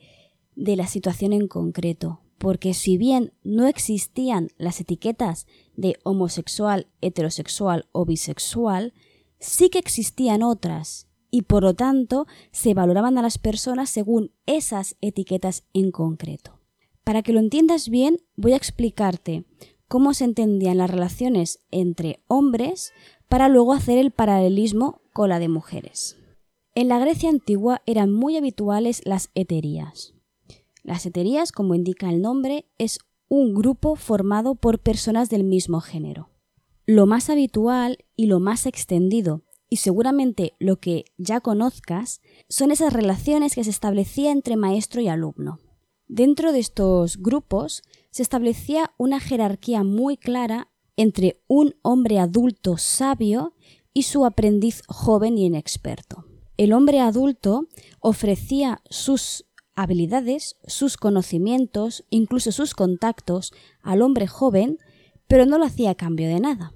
de 0.56 0.76
la 0.76 0.86
situación 0.86 1.34
en 1.34 1.48
concreto, 1.48 2.22
porque 2.38 2.76
si 2.76 2.96
bien 2.96 3.34
no 3.44 3.66
existían 3.66 4.50
las 4.60 4.80
etiquetas 4.80 5.48
de 5.76 5.98
homosexual, 6.04 6.86
heterosexual 7.02 7.88
o 7.92 8.06
bisexual, 8.06 8.94
sí 9.40 9.72
que 9.72 9.80
existían 9.80 10.44
otras 10.44 11.08
y 11.32 11.42
por 11.42 11.64
lo 11.64 11.74
tanto 11.74 12.28
se 12.52 12.76
valoraban 12.76 13.18
a 13.18 13.24
las 13.24 13.40
personas 13.40 13.90
según 13.90 14.32
esas 14.46 14.96
etiquetas 15.02 15.64
en 15.74 15.90
concreto. 15.90 16.60
Para 17.04 17.24
que 17.24 17.34
lo 17.34 17.40
entiendas 17.40 17.90
bien, 17.90 18.20
voy 18.36 18.54
a 18.54 18.58
explicarte 18.58 19.44
cómo 19.88 20.14
se 20.14 20.26
entendían 20.26 20.78
las 20.78 20.90
relaciones 20.90 21.60
entre 21.72 22.24
hombres 22.28 22.94
para 23.30 23.50
luego 23.50 23.74
hacer 23.74 23.98
el 23.98 24.12
paralelismo 24.12 25.02
con 25.14 25.30
la 25.30 25.40
de 25.40 25.50
mujeres. 25.50 26.18
En 26.76 26.88
la 26.90 27.00
Grecia 27.00 27.30
antigua 27.30 27.82
eran 27.86 28.14
muy 28.14 28.38
habituales 28.38 29.02
las 29.06 29.30
heterías. 29.34 30.14
Las 30.84 31.06
heterías, 31.06 31.52
como 31.52 31.76
indica 31.76 32.10
el 32.10 32.22
nombre, 32.22 32.66
es 32.78 33.00
un 33.30 33.54
grupo 33.54 33.96
formado 33.96 34.56
por 34.56 34.80
personas 34.80 35.30
del 35.30 35.44
mismo 35.44 35.82
género. 35.82 36.30
Lo 36.86 37.06
más 37.06 37.30
habitual 37.30 38.06
y 38.16 38.28
lo 38.28 38.40
más 38.40 38.66
extendido, 38.66 39.44
y 39.70 39.78
seguramente 39.78 40.54
lo 40.60 40.78
que 40.78 41.06
ya 41.18 41.42
conozcas, 41.42 42.22
son 42.48 42.72
esas 42.72 42.94
relaciones 42.94 43.56
que 43.56 43.64
se 43.64 43.70
establecía 43.70 44.32
entre 44.32 44.56
maestro 44.56 45.02
y 45.02 45.10
alumno. 45.10 45.60
Dentro 46.08 46.54
de 46.54 46.60
estos 46.60 47.18
grupos 47.18 47.84
se 48.12 48.24
establecía 48.24 48.94
una 48.98 49.20
jerarquía 49.20 49.84
muy 49.84 50.16
clara 50.16 50.70
entre 50.96 51.44
un 51.48 51.76
hombre 51.82 52.18
adulto 52.20 52.78
sabio 52.78 53.54
y 53.94 54.04
su 54.04 54.26
aprendiz 54.26 54.84
joven 54.88 55.38
y 55.38 55.46
inexperto. 55.46 56.26
El 56.56 56.72
hombre 56.72 57.02
adulto 57.02 57.68
ofrecía 58.00 58.82
sus 58.90 59.46
habilidades, 59.76 60.56
sus 60.66 60.98
conocimientos, 60.98 62.06
incluso 62.10 62.52
sus 62.52 62.74
contactos 62.74 63.54
al 63.82 64.02
hombre 64.02 64.28
joven, 64.28 64.80
pero 65.28 65.46
no 65.46 65.58
lo 65.58 65.66
hacía 65.66 65.92
a 65.92 65.96
cambio 65.96 66.28
de 66.30 66.40
nada. 66.40 66.74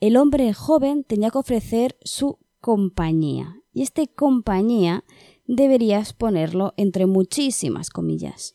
El 0.00 0.16
hombre 0.16 0.52
joven 0.52 1.04
tenía 1.04 1.30
que 1.30 1.38
ofrecer 1.38 1.96
su 2.02 2.38
compañía, 2.60 3.62
y 3.72 3.82
este 3.82 4.08
compañía 4.08 5.04
deberías 5.46 6.12
ponerlo 6.12 6.74
entre 6.76 7.06
muchísimas 7.06 7.88
comillas. 7.88 8.52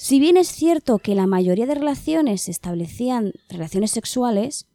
Si 0.00 0.20
bien 0.20 0.36
es 0.36 0.46
cierto 0.46 1.00
que 1.00 1.16
la 1.16 1.26
mayoría 1.26 1.66
de 1.66 1.74
relaciones 1.74 2.48
establecían 2.48 3.32
relaciones 3.48 3.90
sexuales, 3.90 4.68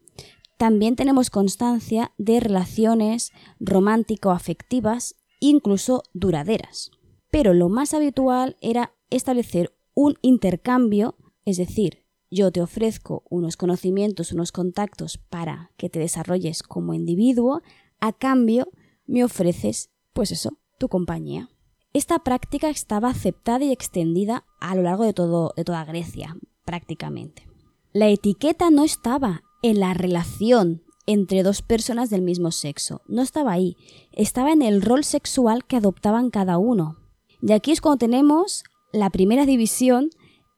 también 0.57 0.97
tenemos 0.97 1.29
constancia 1.29 2.11
de 2.17 2.41
relaciones 2.41 3.31
romántico-afectivas, 3.61 5.15
incluso 5.39 6.03
duraderas. 6.13 6.91
Pero 7.31 7.53
lo 7.53 7.69
más 7.69 7.93
habitual 7.93 8.57
era 8.59 8.95
establecer 9.09 9.73
un 9.93 10.17
intercambio, 10.21 11.15
es 11.45 11.55
decir, 11.55 12.03
yo 12.29 12.51
te 12.51 12.61
ofrezco 12.61 13.23
unos 13.29 13.55
conocimientos, 13.55 14.33
unos 14.33 14.51
contactos 14.51 15.17
para 15.17 15.71
que 15.77 15.89
te 15.89 15.99
desarrolles 15.99 16.63
como 16.63 16.93
individuo, 16.93 17.61
a 18.01 18.11
cambio 18.11 18.67
me 19.05 19.23
ofreces, 19.23 19.89
pues 20.11 20.31
eso, 20.31 20.57
tu 20.79 20.89
compañía. 20.89 21.52
Esta 21.93 22.17
práctica 22.19 22.69
estaba 22.69 23.09
aceptada 23.09 23.63
y 23.63 23.71
extendida 23.71 24.45
a 24.59 24.73
lo 24.73 24.81
largo 24.81 25.03
de, 25.03 25.13
todo, 25.13 25.53
de 25.55 25.63
toda 25.63 25.85
Grecia, 25.85 26.35
prácticamente. 26.65 27.47
La 27.91 28.07
etiqueta 28.09 28.71
no 28.71 28.83
estaba 28.83 29.43
en 29.61 29.79
la 29.79 29.93
relación 29.93 30.81
entre 31.05 31.43
dos 31.43 31.61
personas 31.61 32.09
del 32.09 32.23
mismo 32.23 32.51
sexo, 32.51 33.01
no 33.07 33.21
estaba 33.21 33.51
ahí, 33.51 33.77
estaba 34.11 34.51
en 34.51 34.63
el 34.63 34.81
rol 34.81 35.03
sexual 35.03 35.65
que 35.65 35.75
adoptaban 35.75 36.31
cada 36.31 36.57
uno. 36.57 36.97
Y 37.43 37.51
aquí 37.51 37.71
es 37.71 37.79
cuando 37.79 37.99
tenemos 37.99 38.63
la 38.91 39.11
primera 39.11 39.45
división 39.45 40.09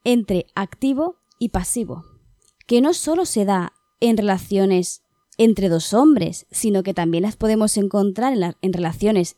entre 0.04 0.46
activo 0.54 1.16
y 1.38 1.50
pasivo, 1.50 2.04
que 2.66 2.80
no 2.80 2.94
solo 2.94 3.26
se 3.26 3.44
da 3.44 3.74
en 4.00 4.16
relaciones 4.16 5.02
entre 5.36 5.68
dos 5.68 5.92
hombres, 5.92 6.46
sino 6.50 6.82
que 6.82 6.94
también 6.94 7.24
las 7.24 7.36
podemos 7.36 7.76
encontrar 7.76 8.32
en, 8.32 8.54
en 8.62 8.72
relaciones 8.72 9.36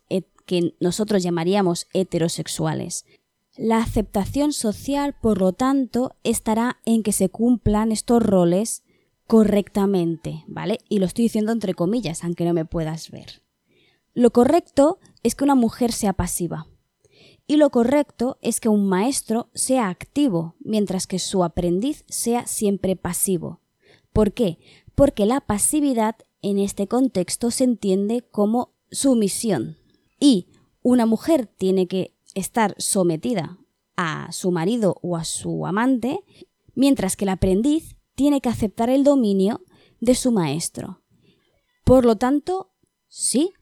que 0.49 0.75
nosotros 0.81 1.23
llamaríamos 1.23 1.87
heterosexuales. 1.93 3.05
La 3.57 3.79
aceptación 3.79 4.53
social, 4.53 5.15
por 5.21 5.41
lo 5.41 5.53
tanto, 5.53 6.17
estará 6.25 6.79
en 6.87 7.03
que 7.03 7.13
se 7.13 7.29
cumplan 7.29 7.93
estos 7.93 8.23
roles 8.23 8.83
correctamente, 9.27 10.45
¿vale? 10.49 10.79
Y 10.89 11.01
lo 11.01 11.07
estoy 11.07 11.25
diciendo 11.25 11.53
entre 11.53 11.75
comillas, 11.75 12.25
aunque 12.25 12.47
no 12.47 12.55
me 12.55 12.65
puedas 12.65 13.11
ver. 13.11 13.43
Lo 14.15 14.31
correcto 14.31 14.99
es 15.23 15.35
que 15.35 15.45
una 15.45 15.55
mujer 15.55 15.93
sea 15.93 16.15
pasiva. 16.15 16.67
Y 17.47 17.57
lo 17.57 17.69
correcto 17.71 18.39
es 18.41 18.59
que 18.59 18.71
un 18.71 18.89
maestro 18.89 19.51
sea 19.55 19.91
activo, 19.91 20.57
mientras 20.61 21.07
que 21.07 21.19
su 21.19 21.45
aprendiz 21.45 22.05
sea 22.09 22.47
siempre 22.47 22.97
pasivo. 22.97 23.61
¿Por 24.15 24.33
qué? 24.33 24.59
Porque 24.95 25.27
la 25.27 25.41
pasividad 25.43 26.17
en 26.41 26.59
este 26.59 26.87
contexto 26.87 27.51
se 27.51 27.65
entiende 27.65 28.23
como 28.31 28.73
sumisión, 28.91 29.77
y 30.19 30.49
una 30.83 31.07
mujer 31.07 31.47
tiene 31.47 31.87
que 31.87 32.15
estar 32.35 32.75
sometida 32.79 33.59
a 33.97 34.31
su 34.33 34.51
marido 34.53 34.99
o 35.03 35.17
a 35.17 35.25
su 35.25 35.67
amante, 35.67 36.21
mientras 36.75 37.17
que 37.17 37.25
el 37.25 37.31
aprendiz 37.31 37.97
tiene 38.15 38.41
que 38.41 38.49
aceptar 38.49 38.91
el 38.91 39.05
dominio 39.05 39.63
de 40.01 40.15
su 40.15 40.33
maestro. 40.33 41.03
Por 41.85 42.05
lo 42.05 42.17
tanto, 42.17 42.73
sí, 43.09 43.53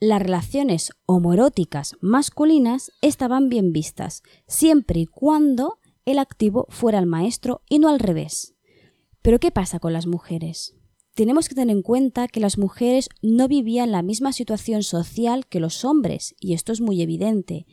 las 0.00 0.20
relaciones 0.22 0.92
homoeróticas 1.06 1.96
masculinas 2.00 2.90
estaban 3.02 3.48
bien 3.48 3.72
vistas, 3.72 4.22
siempre 4.46 5.00
y 5.00 5.06
cuando 5.06 5.78
el 6.04 6.18
activo 6.18 6.66
fuera 6.70 6.98
el 6.98 7.06
maestro 7.06 7.62
y 7.68 7.78
no 7.78 7.88
al 7.88 8.00
revés. 8.00 8.54
Pero 9.20 9.38
¿qué 9.38 9.50
pasa 9.50 9.78
con 9.78 9.92
las 9.92 10.06
mujeres? 10.06 10.74
Tenemos 11.14 11.48
que 11.48 11.54
tener 11.54 11.76
en 11.76 11.82
cuenta 11.82 12.28
que 12.28 12.40
las 12.40 12.58
mujeres 12.58 13.08
no 13.20 13.48
vivían 13.48 13.92
la 13.92 14.02
misma 14.02 14.32
situación 14.32 14.82
social 14.82 15.46
que 15.46 15.60
los 15.60 15.84
hombres, 15.84 16.34
y 16.40 16.54
esto 16.54 16.72
es 16.72 16.80
muy 16.80 17.02
evidente. 17.02 17.66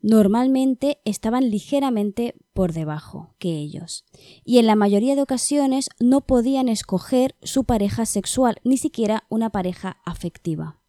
Normalmente 0.00 0.98
estaban 1.04 1.50
ligeramente 1.50 2.34
por 2.52 2.72
debajo 2.72 3.34
que 3.38 3.56
ellos. 3.56 4.04
Y 4.44 4.58
en 4.58 4.66
la 4.66 4.74
mayoría 4.74 5.14
de 5.14 5.22
ocasiones 5.22 5.88
no 6.00 6.22
podían 6.22 6.68
escoger 6.68 7.36
su 7.42 7.64
pareja 7.64 8.04
sexual, 8.04 8.56
ni 8.64 8.76
siquiera 8.76 9.24
una 9.28 9.50
pareja 9.50 9.98
afectiva. 10.04 10.80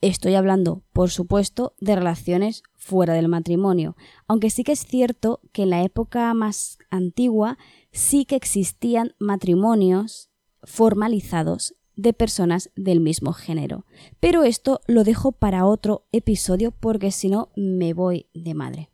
Estoy 0.00 0.34
hablando, 0.34 0.82
por 0.92 1.10
supuesto, 1.10 1.76
de 1.80 1.94
relaciones 1.94 2.64
fuera 2.74 3.14
del 3.14 3.28
matrimonio, 3.28 3.94
aunque 4.26 4.50
sí 4.50 4.64
que 4.64 4.72
es 4.72 4.84
cierto 4.84 5.40
que 5.52 5.62
en 5.62 5.70
la 5.70 5.84
época 5.84 6.34
más 6.34 6.78
antigua 6.90 7.56
sí 7.92 8.24
que 8.24 8.34
existían 8.34 9.14
matrimonios 9.20 10.31
formalizados 10.62 11.74
de 11.96 12.12
personas 12.12 12.70
del 12.76 13.00
mismo 13.00 13.32
género. 13.32 13.84
Pero 14.20 14.44
esto 14.44 14.80
lo 14.86 15.04
dejo 15.04 15.32
para 15.32 15.66
otro 15.66 16.06
episodio 16.12 16.70
porque 16.70 17.10
si 17.10 17.28
no 17.28 17.50
me 17.56 17.92
voy 17.92 18.26
de 18.34 18.54
madre. 18.54 18.90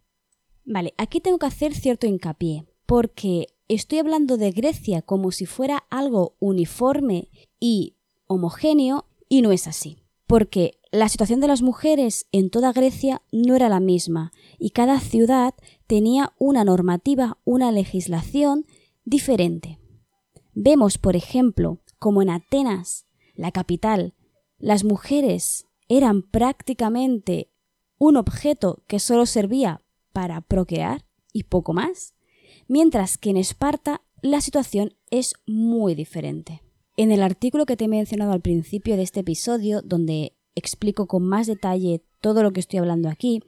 Vale, 0.64 0.94
aquí 0.98 1.20
tengo 1.20 1.38
que 1.38 1.46
hacer 1.46 1.74
cierto 1.74 2.06
hincapié, 2.06 2.66
porque 2.84 3.46
estoy 3.68 3.98
hablando 3.98 4.36
de 4.36 4.50
Grecia 4.50 5.02
como 5.02 5.30
si 5.30 5.46
fuera 5.46 5.84
algo 5.90 6.36
uniforme 6.40 7.30
y 7.58 7.96
homogéneo 8.26 9.06
y 9.28 9.42
no 9.42 9.52
es 9.52 9.66
así. 9.66 10.02
Porque 10.26 10.78
la 10.92 11.08
situación 11.08 11.40
de 11.40 11.48
las 11.48 11.62
mujeres 11.62 12.26
en 12.32 12.50
toda 12.50 12.72
Grecia 12.72 13.22
no 13.32 13.56
era 13.56 13.70
la 13.70 13.80
misma 13.80 14.32
y 14.58 14.70
cada 14.70 15.00
ciudad 15.00 15.54
tenía 15.86 16.34
una 16.38 16.64
normativa, 16.64 17.38
una 17.44 17.72
legislación 17.72 18.66
diferente. 19.04 19.78
Vemos, 20.60 20.98
por 20.98 21.14
ejemplo, 21.14 21.78
como 22.00 22.20
en 22.20 22.30
Atenas, 22.30 23.06
la 23.36 23.52
capital, 23.52 24.14
las 24.58 24.82
mujeres 24.82 25.66
eran 25.88 26.22
prácticamente 26.22 27.52
un 27.96 28.16
objeto 28.16 28.82
que 28.88 28.98
solo 28.98 29.24
servía 29.24 29.82
para 30.12 30.40
procrear 30.40 31.04
y 31.32 31.44
poco 31.44 31.74
más, 31.74 32.16
mientras 32.66 33.18
que 33.18 33.30
en 33.30 33.36
Esparta 33.36 34.02
la 34.20 34.40
situación 34.40 34.96
es 35.12 35.34
muy 35.46 35.94
diferente. 35.94 36.60
En 36.96 37.12
el 37.12 37.22
artículo 37.22 37.64
que 37.64 37.76
te 37.76 37.84
he 37.84 37.88
mencionado 37.88 38.32
al 38.32 38.40
principio 38.40 38.96
de 38.96 39.04
este 39.04 39.20
episodio, 39.20 39.80
donde 39.82 40.36
explico 40.56 41.06
con 41.06 41.22
más 41.22 41.46
detalle 41.46 42.02
todo 42.20 42.42
lo 42.42 42.50
que 42.50 42.58
estoy 42.58 42.80
hablando 42.80 43.08
aquí, 43.08 43.44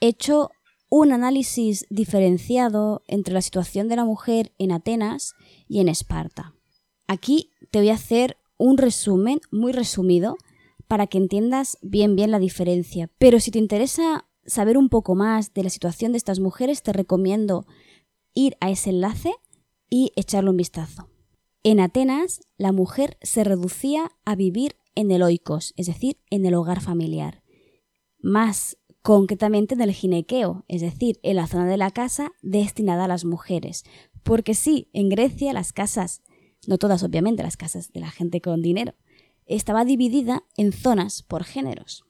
he 0.00 0.08
hecho 0.08 0.50
un 0.90 1.12
análisis 1.12 1.86
diferenciado 1.88 3.02
entre 3.06 3.32
la 3.32 3.42
situación 3.42 3.88
de 3.88 3.96
la 3.96 4.04
mujer 4.04 4.52
en 4.58 4.72
Atenas 4.72 5.34
y 5.68 5.80
en 5.80 5.88
Esparta. 5.88 6.54
Aquí 7.06 7.52
te 7.70 7.78
voy 7.78 7.90
a 7.90 7.94
hacer 7.94 8.36
un 8.58 8.76
resumen 8.76 9.40
muy 9.50 9.72
resumido 9.72 10.36
para 10.88 11.06
que 11.06 11.18
entiendas 11.18 11.78
bien 11.80 12.16
bien 12.16 12.32
la 12.32 12.40
diferencia. 12.40 13.08
Pero 13.18 13.38
si 13.38 13.52
te 13.52 13.60
interesa 13.60 14.26
saber 14.44 14.76
un 14.76 14.88
poco 14.88 15.14
más 15.14 15.54
de 15.54 15.62
la 15.62 15.70
situación 15.70 16.10
de 16.10 16.18
estas 16.18 16.40
mujeres, 16.40 16.82
te 16.82 16.92
recomiendo 16.92 17.64
ir 18.34 18.56
a 18.60 18.70
ese 18.70 18.90
enlace 18.90 19.32
y 19.88 20.12
echarle 20.16 20.50
un 20.50 20.56
vistazo. 20.56 21.08
En 21.62 21.78
Atenas, 21.78 22.40
la 22.56 22.72
mujer 22.72 23.16
se 23.22 23.44
reducía 23.44 24.10
a 24.24 24.34
vivir 24.34 24.76
en 24.96 25.12
el 25.12 25.22
oikos, 25.22 25.72
es 25.76 25.86
decir, 25.86 26.18
en 26.30 26.44
el 26.46 26.54
hogar 26.54 26.80
familiar. 26.80 27.44
Más 28.18 28.76
concretamente 29.02 29.74
en 29.74 29.80
el 29.80 29.92
ginequeo, 29.92 30.64
es 30.68 30.82
decir, 30.82 31.18
en 31.22 31.36
la 31.36 31.46
zona 31.46 31.66
de 31.66 31.76
la 31.76 31.90
casa 31.90 32.32
destinada 32.42 33.04
a 33.04 33.08
las 33.08 33.24
mujeres. 33.24 33.84
Porque 34.22 34.54
sí, 34.54 34.88
en 34.92 35.08
Grecia 35.08 35.52
las 35.52 35.72
casas, 35.72 36.22
no 36.66 36.78
todas 36.78 37.02
obviamente 37.02 37.42
las 37.42 37.56
casas 37.56 37.92
de 37.92 38.00
la 38.00 38.10
gente 38.10 38.40
con 38.40 38.62
dinero, 38.62 38.94
estaba 39.46 39.84
dividida 39.84 40.44
en 40.56 40.72
zonas 40.72 41.22
por 41.22 41.44
géneros. 41.44 42.04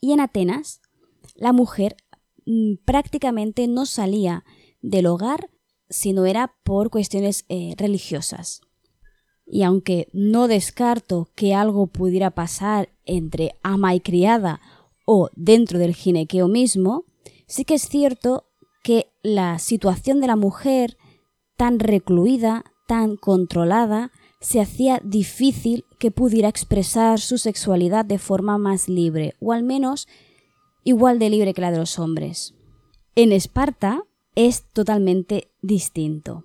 Y 0.00 0.12
en 0.12 0.20
Atenas 0.20 0.80
la 1.34 1.52
mujer 1.52 1.96
mm, 2.46 2.74
prácticamente 2.84 3.66
no 3.68 3.86
salía 3.86 4.44
del 4.82 5.06
hogar 5.06 5.50
si 5.88 6.12
no 6.12 6.26
era 6.26 6.54
por 6.64 6.90
cuestiones 6.90 7.44
eh, 7.48 7.74
religiosas. 7.76 8.60
Y 9.46 9.62
aunque 9.62 10.08
no 10.12 10.48
descarto 10.48 11.30
que 11.34 11.54
algo 11.54 11.86
pudiera 11.86 12.30
pasar 12.30 12.90
entre 13.04 13.54
ama 13.62 13.94
y 13.94 14.00
criada 14.00 14.60
o 15.04 15.30
dentro 15.34 15.78
del 15.78 15.94
ginequeo 15.94 16.48
mismo, 16.48 17.04
sí 17.46 17.64
que 17.64 17.74
es 17.74 17.88
cierto 17.88 18.46
que 18.82 19.06
la 19.22 19.58
situación 19.58 20.20
de 20.20 20.26
la 20.26 20.36
mujer 20.36 20.96
tan 21.56 21.78
recluida, 21.78 22.64
tan 22.86 23.16
controlada, 23.16 24.12
se 24.40 24.60
hacía 24.60 25.00
difícil 25.02 25.84
que 25.98 26.10
pudiera 26.10 26.48
expresar 26.48 27.18
su 27.18 27.38
sexualidad 27.38 28.04
de 28.04 28.18
forma 28.18 28.58
más 28.58 28.88
libre, 28.88 29.34
o 29.40 29.52
al 29.52 29.62
menos 29.62 30.06
igual 30.82 31.18
de 31.18 31.30
libre 31.30 31.54
que 31.54 31.62
la 31.62 31.70
de 31.70 31.78
los 31.78 31.98
hombres. 31.98 32.54
En 33.14 33.32
Esparta 33.32 34.02
es 34.34 34.64
totalmente 34.72 35.48
distinto. 35.62 36.44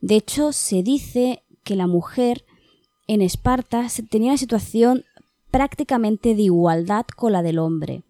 De 0.00 0.16
hecho, 0.16 0.52
se 0.52 0.82
dice 0.82 1.42
que 1.64 1.76
la 1.76 1.86
mujer 1.86 2.44
en 3.06 3.22
Esparta 3.22 3.86
tenía 4.10 4.32
una 4.32 4.38
situación 4.38 5.04
prácticamente 5.50 6.34
de 6.34 6.42
igualdad 6.42 7.06
con 7.16 7.32
la 7.32 7.42
del 7.42 7.58
hombre. 7.58 8.04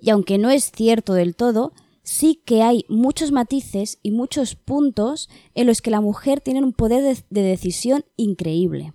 Y 0.00 0.10
aunque 0.10 0.38
no 0.38 0.50
es 0.50 0.70
cierto 0.70 1.14
del 1.14 1.34
todo, 1.34 1.72
sí 2.02 2.40
que 2.44 2.62
hay 2.62 2.84
muchos 2.88 3.32
matices 3.32 3.98
y 4.02 4.12
muchos 4.12 4.54
puntos 4.54 5.28
en 5.54 5.66
los 5.66 5.82
que 5.82 5.90
la 5.90 6.00
mujer 6.00 6.40
tiene 6.40 6.62
un 6.62 6.72
poder 6.72 7.02
de, 7.02 7.22
de 7.30 7.42
decisión 7.42 8.04
increíble. 8.16 8.94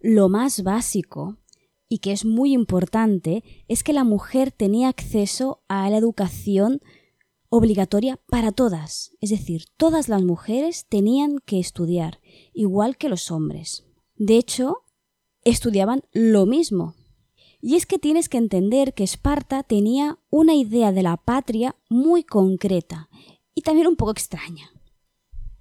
Lo 0.00 0.28
más 0.28 0.62
básico 0.62 1.38
y 1.88 1.98
que 1.98 2.12
es 2.12 2.24
muy 2.24 2.52
importante 2.52 3.42
es 3.66 3.82
que 3.82 3.92
la 3.92 4.04
mujer 4.04 4.52
tenía 4.52 4.88
acceso 4.88 5.62
a 5.68 5.88
la 5.88 5.96
educación 5.96 6.80
obligatoria 7.48 8.20
para 8.28 8.52
todas, 8.52 9.12
es 9.20 9.30
decir, 9.30 9.64
todas 9.76 10.08
las 10.08 10.22
mujeres 10.22 10.86
tenían 10.88 11.38
que 11.44 11.58
estudiar, 11.58 12.20
igual 12.52 12.96
que 12.96 13.08
los 13.08 13.30
hombres. 13.30 13.86
De 14.16 14.36
hecho, 14.36 14.82
estudiaban 15.50 16.02
lo 16.12 16.46
mismo. 16.46 16.94
Y 17.60 17.76
es 17.76 17.86
que 17.86 17.98
tienes 17.98 18.28
que 18.28 18.38
entender 18.38 18.94
que 18.94 19.04
Esparta 19.04 19.62
tenía 19.62 20.18
una 20.30 20.54
idea 20.54 20.92
de 20.92 21.02
la 21.02 21.16
patria 21.16 21.76
muy 21.88 22.22
concreta 22.22 23.08
y 23.54 23.62
también 23.62 23.88
un 23.88 23.96
poco 23.96 24.12
extraña. 24.12 24.70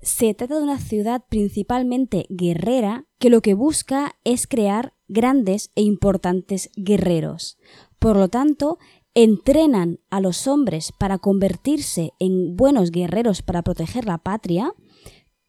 Se 0.02 0.34
trata 0.36 0.58
de 0.58 0.64
una 0.64 0.80
ciudad 0.80 1.24
principalmente 1.28 2.28
guerrera 2.30 3.06
que 3.18 3.32
lo 3.32 3.42
que 3.42 3.56
busca 3.56 4.16
es 4.24 4.46
crear 4.46 4.94
grandes 5.08 5.72
e 5.76 5.82
importantes 5.82 6.70
guerreros. 6.76 7.58
Por 7.98 8.16
lo 8.16 8.30
tanto, 8.30 8.78
entrenan 9.16 10.00
a 10.12 10.22
los 10.22 10.48
hombres 10.48 10.92
para 10.92 11.18
convertirse 11.18 12.14
en 12.20 12.56
buenos 12.56 12.92
guerreros 12.92 13.42
para 13.42 13.64
proteger 13.64 14.06
la 14.06 14.20
patria, 14.20 14.74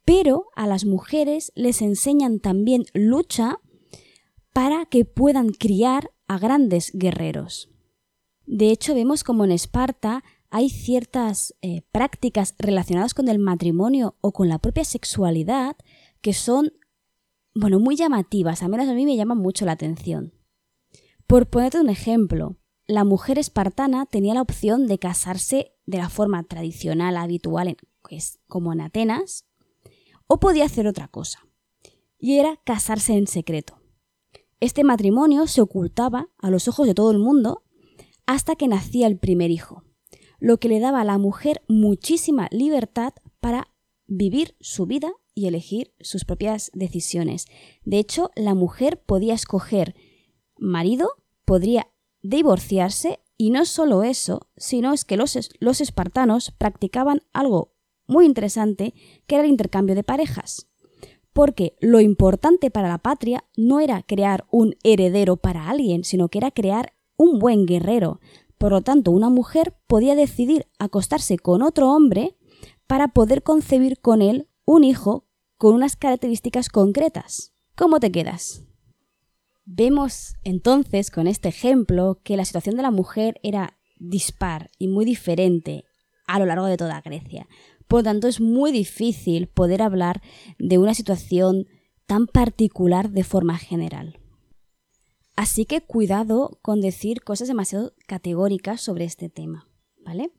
pero 0.07 0.47
a 0.57 0.67
las 0.67 0.87
mujeres 0.87 1.53
les 1.55 1.83
enseñan 1.83 2.41
también 2.41 2.87
lucha 2.95 3.61
para 4.59 4.87
que 4.87 5.05
puedan 5.05 5.51
criar 5.51 6.11
a 6.27 6.37
grandes 6.37 6.91
guerreros. 6.93 7.71
De 8.45 8.73
hecho, 8.73 8.93
vemos 8.93 9.23
como 9.23 9.45
en 9.45 9.53
Esparta 9.53 10.25
hay 10.51 10.69
ciertas 10.69 11.55
eh, 11.63 11.83
prácticas 11.93 12.57
relacionadas 12.59 13.15
con 13.15 13.29
el 13.29 13.39
matrimonio 13.39 14.17
o 14.21 14.33
con 14.33 14.49
la 14.49 14.59
propia 14.59 14.83
sexualidad 14.83 15.77
que 16.23 16.33
son 16.33 16.73
bueno, 17.55 17.79
muy 17.79 17.95
llamativas, 17.95 18.65
al 18.65 18.71
menos 18.71 18.89
a 18.89 18.95
mí 18.95 19.05
me 19.05 19.15
llaman 19.15 19.39
mucho 19.39 19.65
la 19.65 19.71
atención. 19.71 20.35
Por 21.29 21.49
ponerte 21.49 21.79
un 21.79 21.89
ejemplo, 21.89 22.57
la 22.89 23.05
mujer 23.05 23.39
espartana 23.39 24.07
tenía 24.07 24.35
la 24.35 24.43
opción 24.43 24.89
de 24.89 24.99
casarse 24.99 25.71
de 25.87 25.99
la 25.99 26.09
forma 26.09 26.43
tradicional, 26.43 27.17
habitual, 27.17 27.77
como 28.49 28.73
en 28.73 28.81
Atenas, 28.81 29.45
o 30.27 30.41
podía 30.41 30.65
hacer 30.65 30.89
otra 30.89 31.07
cosa, 31.07 31.47
y 32.19 32.41
era 32.41 32.57
casarse 32.65 33.17
en 33.17 33.29
secreto. 33.29 33.78
Este 34.61 34.83
matrimonio 34.83 35.47
se 35.47 35.61
ocultaba 35.61 36.31
a 36.39 36.51
los 36.51 36.67
ojos 36.67 36.87
de 36.87 36.95
todo 36.95 37.13
el 37.13 37.19
mundo 37.19 37.63
hasta 38.27 38.57
que 38.57 38.67
nacía 38.67 39.07
el 39.07 39.17
primer 39.17 39.53
hijo, 39.53 39.85
lo 40.41 40.59
que 40.59 40.69
le 40.69 40.81
daba 40.81 41.01
a 41.01 41.05
la 41.05 41.17
mujer 41.17 41.63
muchísima 41.69 42.49
libertad 42.51 43.13
para 43.41 43.69
vivir 44.09 44.57
su 44.61 44.87
vida 44.87 45.13
y 45.35 45.47
elegir 45.47 45.95
sus 46.01 46.25
propias 46.25 46.73
decisiones. 46.75 47.47
De 47.85 47.99
hecho, 47.99 48.31
la 48.35 48.55
mujer 48.55 49.01
podía 49.01 49.35
escoger 49.35 49.95
marido, 50.59 51.09
podría 51.45 51.89
divorciarse 52.23 53.21
y 53.37 53.51
no 53.51 53.65
solo 53.65 54.03
eso, 54.03 54.49
sino 54.57 54.93
es 54.93 55.05
que 55.05 55.17
los, 55.17 55.39
los 55.61 55.81
espartanos 55.81 56.51
practicaban 56.51 57.23
algo 57.33 57.77
muy 58.09 58.27
interesante 58.27 58.93
que 59.29 59.37
era 59.37 59.45
el 59.45 59.51
intercambio 59.51 59.95
de 59.95 60.03
parejas. 60.03 60.68
Porque 61.33 61.77
lo 61.81 62.01
importante 62.01 62.71
para 62.71 62.89
la 62.89 62.99
patria 62.99 63.45
no 63.57 63.81
era 63.81 64.03
crear 64.03 64.47
un 64.51 64.75
heredero 64.83 65.37
para 65.37 65.69
alguien, 65.69 66.05
sino 66.05 66.29
que 66.29 66.39
era 66.39 66.51
crear 66.51 66.95
un 67.17 67.39
buen 67.39 67.67
guerrero. 67.67 68.21
Por 68.59 68.73
lo 68.73 68.81
tanto, 68.81 69.11
una 69.11 69.29
mujer 69.29 69.77
podía 69.87 70.15
decidir 70.15 70.67
acostarse 70.79 71.39
con 71.39 71.63
otro 71.63 71.91
hombre 71.91 72.37
para 72.87 73.09
poder 73.09 73.43
concebir 73.43 74.01
con 74.01 74.23
él 74.23 74.49
un 74.65 74.85
hijo 74.85 75.27
con 75.57 75.75
unas 75.75 75.97
características 75.97 76.69
concretas. 76.69 77.53
¿Cómo 77.77 78.01
te 78.01 78.11
quedas? 78.11 78.65
Vemos 79.65 80.37
entonces 80.45 81.11
con 81.11 81.27
este 81.27 81.49
ejemplo 81.49 82.21
que 82.25 82.37
la 82.37 82.45
situación 82.45 82.77
de 82.77 82.83
la 82.83 82.91
mujer 82.91 83.39
era 83.43 83.79
dispar 83.99 84.71
y 84.79 84.89
muy 84.89 85.05
diferente 85.05 85.85
a 86.27 86.39
lo 86.39 86.47
largo 86.47 86.67
de 86.67 86.77
toda 86.77 87.01
Grecia. 87.01 87.47
Por 87.89 88.01
lo 88.01 88.05
tanto, 88.05 88.29
es 88.29 88.41
muy 88.41 88.71
difícil 88.71 89.49
poder 89.49 89.83
hablar 89.83 90.23
de 90.59 90.79
una 90.79 90.95
situación 90.95 91.67
tan 92.07 92.27
particular 92.27 93.11
de 93.11 93.25
forma 93.25 93.59
general. 93.59 94.19
Así 95.37 95.65
que 95.65 95.81
cuidado 95.81 96.59
con 96.63 96.81
decir 96.81 97.23
cosas 97.23 97.49
demasiado 97.49 97.95
categóricas 98.07 98.81
sobre 98.81 99.05
este 99.05 99.29
tema, 99.29 99.69
¿vale? 100.05 100.33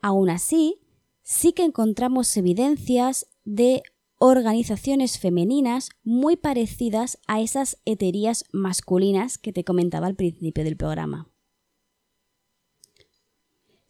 Aún 0.00 0.30
así, 0.30 0.80
sí 1.22 1.52
que 1.52 1.64
encontramos 1.64 2.36
evidencias 2.36 3.28
de 3.44 3.82
organizaciones 4.18 5.18
femeninas 5.18 5.90
muy 6.02 6.36
parecidas 6.36 7.18
a 7.26 7.40
esas 7.40 7.76
heterías 7.84 8.44
masculinas 8.52 9.36
que 9.36 9.52
te 9.52 9.64
comentaba 9.64 10.06
al 10.06 10.14
principio 10.14 10.64
del 10.64 10.76
programa. 10.76 11.31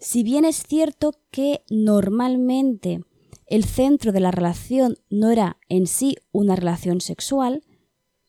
Si 0.03 0.25
bien 0.25 0.45
es 0.45 0.65
cierto 0.65 1.13
que 1.31 1.63
normalmente 1.71 3.05
el 3.47 3.63
centro 3.63 4.11
de 4.11 4.19
la 4.19 4.33
relación 4.33 4.97
no 5.11 5.31
era 5.31 5.59
en 5.69 5.87
sí 5.87 6.17
una 6.33 6.57
relación 6.57 7.01
sexual, 7.01 7.63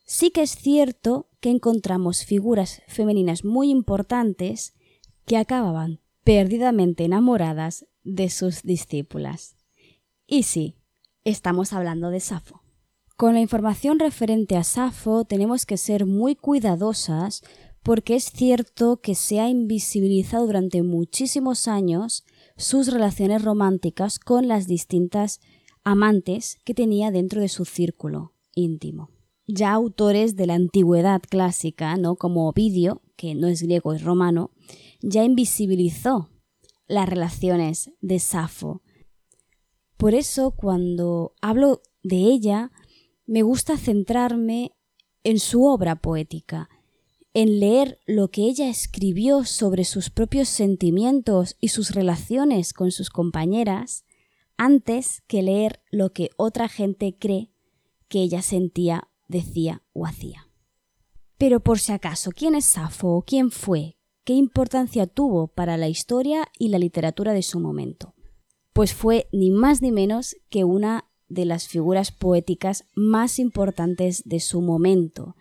sí 0.06 0.30
que 0.30 0.44
es 0.44 0.52
cierto 0.52 1.32
que 1.40 1.50
encontramos 1.50 2.26
figuras 2.26 2.84
femeninas 2.88 3.44
muy 3.44 3.72
importantes 3.72 4.76
que 5.26 5.36
acababan 5.36 6.00
perdidamente 6.24 7.06
enamoradas 7.06 7.88
de 8.04 8.30
sus 8.30 8.62
discípulas. 8.62 9.56
Y 10.28 10.44
sí, 10.44 10.78
estamos 11.24 11.74
hablando 11.74 12.12
de 12.12 12.20
Safo. 12.20 12.62
Con 13.18 13.34
la 13.34 13.40
información 13.42 13.98
referente 13.98 14.58
a 14.58 14.64
Safo 14.64 15.26
tenemos 15.26 15.66
que 15.66 15.78
ser 15.78 16.06
muy 16.06 16.36
cuidadosas 16.36 17.42
porque 17.84 18.15
es 18.15 18.32
cierto 18.32 19.02
que 19.02 19.13
se 19.13 19.39
ha 19.39 19.50
invisibilizado 19.50 20.46
durante 20.46 20.82
muchísimos 20.84 21.67
años 21.67 22.24
sus 22.58 22.91
relaciones 22.91 23.43
románticas 23.43 24.19
con 24.19 24.48
las 24.48 24.67
distintas 24.67 25.41
amantes 25.84 26.58
que 26.63 26.74
tenía 26.74 27.12
dentro 27.12 27.41
de 27.41 27.50
su 27.50 27.65
círculo 27.65 28.34
íntimo. 28.56 29.10
Ya 29.46 29.74
autores 29.74 30.38
de 30.38 30.48
la 30.48 30.54
antigüedad 30.54 31.22
clásica, 31.22 31.98
¿no? 31.98 32.15
como 32.15 32.48
Ovidio, 32.48 33.02
que 33.17 33.36
no 33.36 33.48
es 33.48 33.62
griego, 33.62 33.93
es 33.93 34.04
romano, 34.04 34.52
ya 35.02 35.26
invisibilizó 35.26 36.30
las 36.88 37.10
relaciones 37.10 37.91
de 38.00 38.19
Safo. 38.19 38.82
Por 39.98 40.13
eso, 40.13 40.52
cuando 40.52 41.34
hablo 41.41 41.82
de 42.04 42.17
ella, 42.17 42.72
me 43.26 43.41
gusta 43.41 43.78
centrarme 43.78 44.72
en 45.24 45.39
su 45.39 45.65
obra 45.65 45.98
poética, 45.98 46.69
en 47.34 47.60
leer 47.60 48.00
lo 48.06 48.30
que 48.30 48.43
ella 48.43 48.69
escribió 48.69 49.43
sobre 49.43 49.86
sus 49.86 50.10
propios 50.10 50.50
sentimientos 50.50 51.58
y 51.60 51.69
sus 51.69 51.91
relaciones 51.91 52.74
con 52.74 52.91
sus 52.91 53.10
compañeras, 53.10 54.06
antes 54.58 55.24
que 55.28 55.41
leer 55.41 55.82
lo 55.91 56.13
que 56.13 56.30
otra 56.38 56.69
gente 56.69 57.17
cree 57.17 57.52
que 58.08 58.22
ella 58.22 58.41
sentía, 58.41 59.10
decía 59.28 59.82
o 59.93 60.06
hacía. 60.06 60.48
Pero 61.38 61.60
por 61.60 61.80
si 61.80 61.91
acaso, 61.91 62.32
¿quién 62.32 62.54
es 62.56 62.65
Safo? 62.65 63.24
¿Quién 63.26 63.50
fue? 63.50 63.98
¿Qué 64.24 64.34
importancia 64.34 65.08
tuvo 65.08 65.48
para 65.48 65.76
la 65.76 65.89
historia 65.89 66.48
y 66.58 66.69
la 66.69 66.80
literatura 66.80 67.34
de 67.34 67.41
su 67.41 67.60
momento? 67.60 68.13
Pues 68.72 68.93
fue 68.93 69.28
ni 69.32 69.52
más 69.52 69.82
ni 69.82 69.91
menos 69.91 70.38
que 70.50 70.63
una 70.63 71.10
de 71.28 71.46
las 71.46 71.67
figuras 71.67 72.12
poéticas 72.12 72.86
más 72.96 73.39
importantes 73.39 74.24
de 74.26 74.39
su 74.39 74.62
momento, 74.62 75.36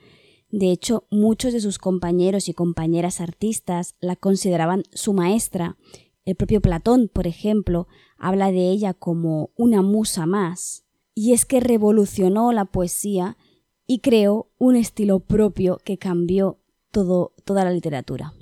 de 0.52 0.70
hecho, 0.70 1.06
muchos 1.10 1.54
de 1.54 1.62
sus 1.62 1.78
compañeros 1.78 2.50
y 2.50 2.52
compañeras 2.52 3.22
artistas 3.22 3.96
la 4.00 4.16
consideraban 4.16 4.82
su 4.92 5.14
maestra. 5.14 5.78
El 6.26 6.36
propio 6.36 6.60
Platón, 6.60 7.10
por 7.12 7.26
ejemplo, 7.26 7.88
habla 8.18 8.52
de 8.52 8.70
ella 8.70 8.92
como 8.92 9.50
una 9.56 9.80
musa 9.80 10.26
más. 10.26 10.84
Y 11.14 11.32
es 11.32 11.46
que 11.46 11.60
revolucionó 11.60 12.52
la 12.52 12.66
poesía 12.66 13.38
y 13.86 14.00
creó 14.00 14.50
un 14.58 14.76
estilo 14.76 15.20
propio 15.20 15.78
que 15.84 15.96
cambió 15.96 16.60
todo, 16.90 17.32
toda 17.44 17.64
la 17.64 17.72
literatura. 17.72 18.34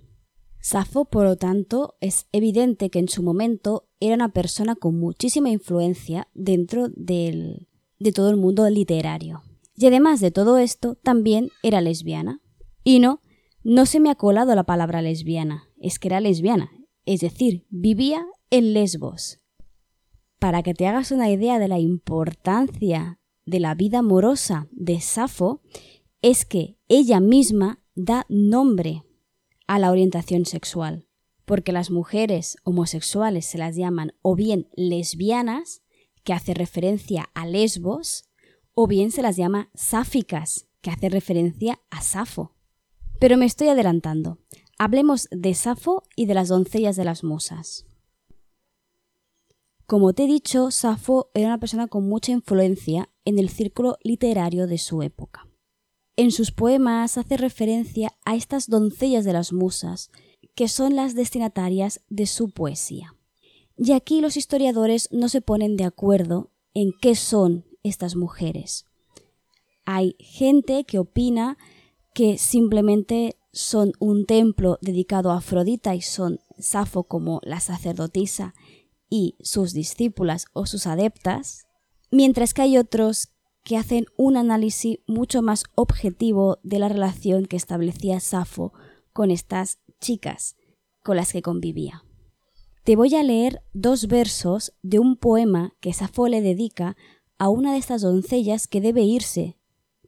Safo, 0.60 1.04
por 1.04 1.24
lo 1.24 1.36
tanto, 1.36 1.94
es 2.00 2.26
evidente 2.32 2.90
que 2.90 2.98
en 2.98 3.08
su 3.08 3.22
momento 3.22 3.88
era 4.00 4.16
una 4.16 4.32
persona 4.32 4.74
con 4.74 4.98
muchísima 4.98 5.48
influencia 5.48 6.26
dentro 6.34 6.88
del, 6.88 7.68
de 8.00 8.10
todo 8.10 8.30
el 8.30 8.36
mundo 8.36 8.68
literario. 8.68 9.42
Y 9.80 9.86
además 9.86 10.20
de 10.20 10.30
todo 10.30 10.58
esto, 10.58 10.96
también 10.96 11.48
era 11.62 11.80
lesbiana. 11.80 12.42
Y 12.84 12.98
no, 12.98 13.22
no 13.62 13.86
se 13.86 13.98
me 13.98 14.10
ha 14.10 14.14
colado 14.14 14.54
la 14.54 14.64
palabra 14.64 15.00
lesbiana, 15.00 15.70
es 15.80 15.98
que 15.98 16.08
era 16.08 16.20
lesbiana, 16.20 16.70
es 17.06 17.20
decir, 17.20 17.66
vivía 17.70 18.26
en 18.50 18.74
Lesbos. 18.74 19.40
Para 20.38 20.62
que 20.62 20.74
te 20.74 20.86
hagas 20.86 21.12
una 21.12 21.30
idea 21.30 21.58
de 21.58 21.68
la 21.68 21.78
importancia 21.78 23.20
de 23.46 23.58
la 23.58 23.74
vida 23.74 24.00
amorosa 24.00 24.68
de 24.70 25.00
Safo, 25.00 25.62
es 26.20 26.44
que 26.44 26.76
ella 26.88 27.20
misma 27.20 27.82
da 27.94 28.26
nombre 28.28 29.04
a 29.66 29.78
la 29.78 29.90
orientación 29.92 30.44
sexual, 30.44 31.06
porque 31.46 31.72
las 31.72 31.90
mujeres 31.90 32.58
homosexuales 32.64 33.46
se 33.46 33.56
las 33.56 33.76
llaman 33.76 34.12
o 34.20 34.36
bien 34.36 34.68
lesbianas, 34.76 35.80
que 36.22 36.34
hace 36.34 36.52
referencia 36.52 37.30
a 37.32 37.46
Lesbos, 37.46 38.29
o 38.74 38.86
bien 38.86 39.10
se 39.10 39.22
las 39.22 39.36
llama 39.36 39.70
sáficas, 39.74 40.68
que 40.80 40.90
hace 40.90 41.08
referencia 41.08 41.80
a 41.90 42.02
Safo. 42.02 42.54
Pero 43.18 43.36
me 43.36 43.46
estoy 43.46 43.68
adelantando. 43.68 44.38
Hablemos 44.78 45.28
de 45.30 45.54
Safo 45.54 46.04
y 46.16 46.26
de 46.26 46.34
las 46.34 46.48
doncellas 46.48 46.96
de 46.96 47.04
las 47.04 47.22
musas. 47.22 47.86
Como 49.86 50.12
te 50.12 50.24
he 50.24 50.26
dicho, 50.26 50.70
Safo 50.70 51.30
era 51.34 51.48
una 51.48 51.58
persona 51.58 51.88
con 51.88 52.08
mucha 52.08 52.32
influencia 52.32 53.10
en 53.24 53.38
el 53.38 53.48
círculo 53.48 53.98
literario 54.02 54.66
de 54.66 54.78
su 54.78 55.02
época. 55.02 55.48
En 56.16 56.30
sus 56.30 56.52
poemas 56.52 57.18
hace 57.18 57.36
referencia 57.36 58.12
a 58.24 58.36
estas 58.36 58.68
doncellas 58.68 59.24
de 59.24 59.32
las 59.32 59.52
musas, 59.52 60.10
que 60.54 60.68
son 60.68 60.94
las 60.94 61.14
destinatarias 61.14 62.02
de 62.08 62.26
su 62.26 62.50
poesía. 62.50 63.14
Y 63.76 63.92
aquí 63.92 64.20
los 64.20 64.36
historiadores 64.36 65.08
no 65.10 65.28
se 65.28 65.40
ponen 65.40 65.76
de 65.76 65.84
acuerdo 65.84 66.50
en 66.74 66.92
qué 67.00 67.14
son 67.14 67.64
estas 67.82 68.16
mujeres. 68.16 68.84
Hay 69.84 70.16
gente 70.18 70.84
que 70.84 70.98
opina 70.98 71.56
que 72.14 72.38
simplemente 72.38 73.36
son 73.52 73.92
un 73.98 74.26
templo 74.26 74.78
dedicado 74.80 75.30
a 75.30 75.38
Afrodita 75.38 75.94
y 75.94 76.02
son 76.02 76.40
Safo 76.58 77.04
como 77.04 77.40
la 77.42 77.60
sacerdotisa 77.60 78.54
y 79.08 79.36
sus 79.40 79.72
discípulas 79.72 80.46
o 80.52 80.66
sus 80.66 80.86
adeptas, 80.86 81.66
mientras 82.10 82.54
que 82.54 82.62
hay 82.62 82.78
otros 82.78 83.30
que 83.64 83.76
hacen 83.76 84.06
un 84.16 84.36
análisis 84.36 84.98
mucho 85.06 85.42
más 85.42 85.64
objetivo 85.74 86.58
de 86.62 86.78
la 86.78 86.88
relación 86.88 87.46
que 87.46 87.56
establecía 87.56 88.20
Safo 88.20 88.72
con 89.12 89.30
estas 89.30 89.78
chicas 90.00 90.56
con 91.02 91.16
las 91.16 91.32
que 91.32 91.42
convivía. 91.42 92.04
Te 92.84 92.96
voy 92.96 93.14
a 93.14 93.22
leer 93.22 93.62
dos 93.72 94.06
versos 94.06 94.72
de 94.82 94.98
un 94.98 95.16
poema 95.16 95.74
que 95.80 95.92
Safo 95.92 96.28
le 96.28 96.40
dedica 96.40 96.96
a 97.40 97.48
una 97.48 97.72
de 97.72 97.78
estas 97.78 98.02
doncellas 98.02 98.68
que 98.68 98.82
debe 98.82 99.02
irse 99.02 99.56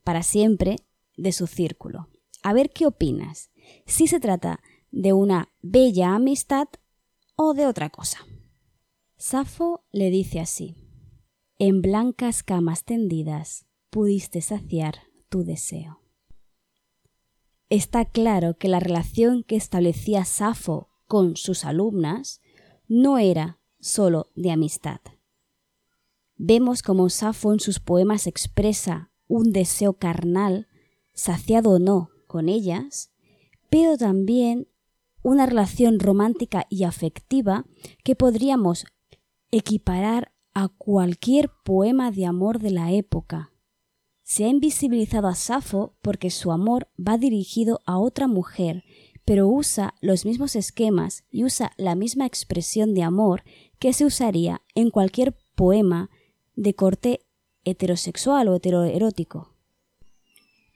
para 0.04 0.22
siempre 0.22 0.76
de 1.16 1.32
su 1.32 1.46
círculo. 1.46 2.08
A 2.42 2.52
ver 2.52 2.68
qué 2.68 2.84
opinas, 2.84 3.50
si 3.86 4.06
se 4.06 4.20
trata 4.20 4.60
de 4.90 5.14
una 5.14 5.48
bella 5.62 6.14
amistad 6.14 6.68
o 7.34 7.54
de 7.54 7.66
otra 7.66 7.88
cosa. 7.88 8.18
Safo 9.16 9.82
le 9.92 10.10
dice 10.10 10.40
así, 10.40 10.76
en 11.58 11.80
blancas 11.80 12.42
camas 12.42 12.84
tendidas 12.84 13.64
pudiste 13.88 14.42
saciar 14.42 14.96
tu 15.30 15.42
deseo. 15.42 16.02
Está 17.70 18.04
claro 18.04 18.58
que 18.58 18.68
la 18.68 18.78
relación 18.78 19.42
que 19.42 19.56
establecía 19.56 20.26
Safo 20.26 20.90
con 21.06 21.36
sus 21.36 21.64
alumnas 21.64 22.42
no 22.88 23.16
era 23.16 23.58
sólo 23.80 24.30
de 24.34 24.50
amistad. 24.50 25.00
Vemos 26.44 26.82
como 26.82 27.08
Safo 27.08 27.52
en 27.52 27.60
sus 27.60 27.78
poemas 27.78 28.26
expresa 28.26 29.12
un 29.28 29.52
deseo 29.52 29.92
carnal, 29.92 30.66
saciado 31.14 31.70
o 31.70 31.78
no, 31.78 32.10
con 32.26 32.48
ellas, 32.48 33.12
pero 33.70 33.96
también 33.96 34.66
una 35.22 35.46
relación 35.46 36.00
romántica 36.00 36.66
y 36.68 36.82
afectiva 36.82 37.64
que 38.02 38.16
podríamos 38.16 38.86
equiparar 39.52 40.32
a 40.52 40.66
cualquier 40.66 41.48
poema 41.64 42.10
de 42.10 42.26
amor 42.26 42.58
de 42.58 42.72
la 42.72 42.90
época. 42.90 43.52
Se 44.24 44.44
ha 44.44 44.48
invisibilizado 44.48 45.28
a 45.28 45.36
Safo 45.36 45.94
porque 46.02 46.30
su 46.30 46.50
amor 46.50 46.88
va 46.98 47.18
dirigido 47.18 47.78
a 47.86 47.98
otra 47.98 48.26
mujer, 48.26 48.82
pero 49.24 49.46
usa 49.46 49.94
los 50.00 50.24
mismos 50.24 50.56
esquemas 50.56 51.22
y 51.30 51.44
usa 51.44 51.70
la 51.76 51.94
misma 51.94 52.26
expresión 52.26 52.94
de 52.94 53.04
amor 53.04 53.44
que 53.78 53.92
se 53.92 54.04
usaría 54.04 54.60
en 54.74 54.90
cualquier 54.90 55.36
poema 55.54 56.10
de 56.54 56.74
corte 56.74 57.20
heterosexual 57.64 58.48
o 58.48 58.56
heteroerótico. 58.56 59.52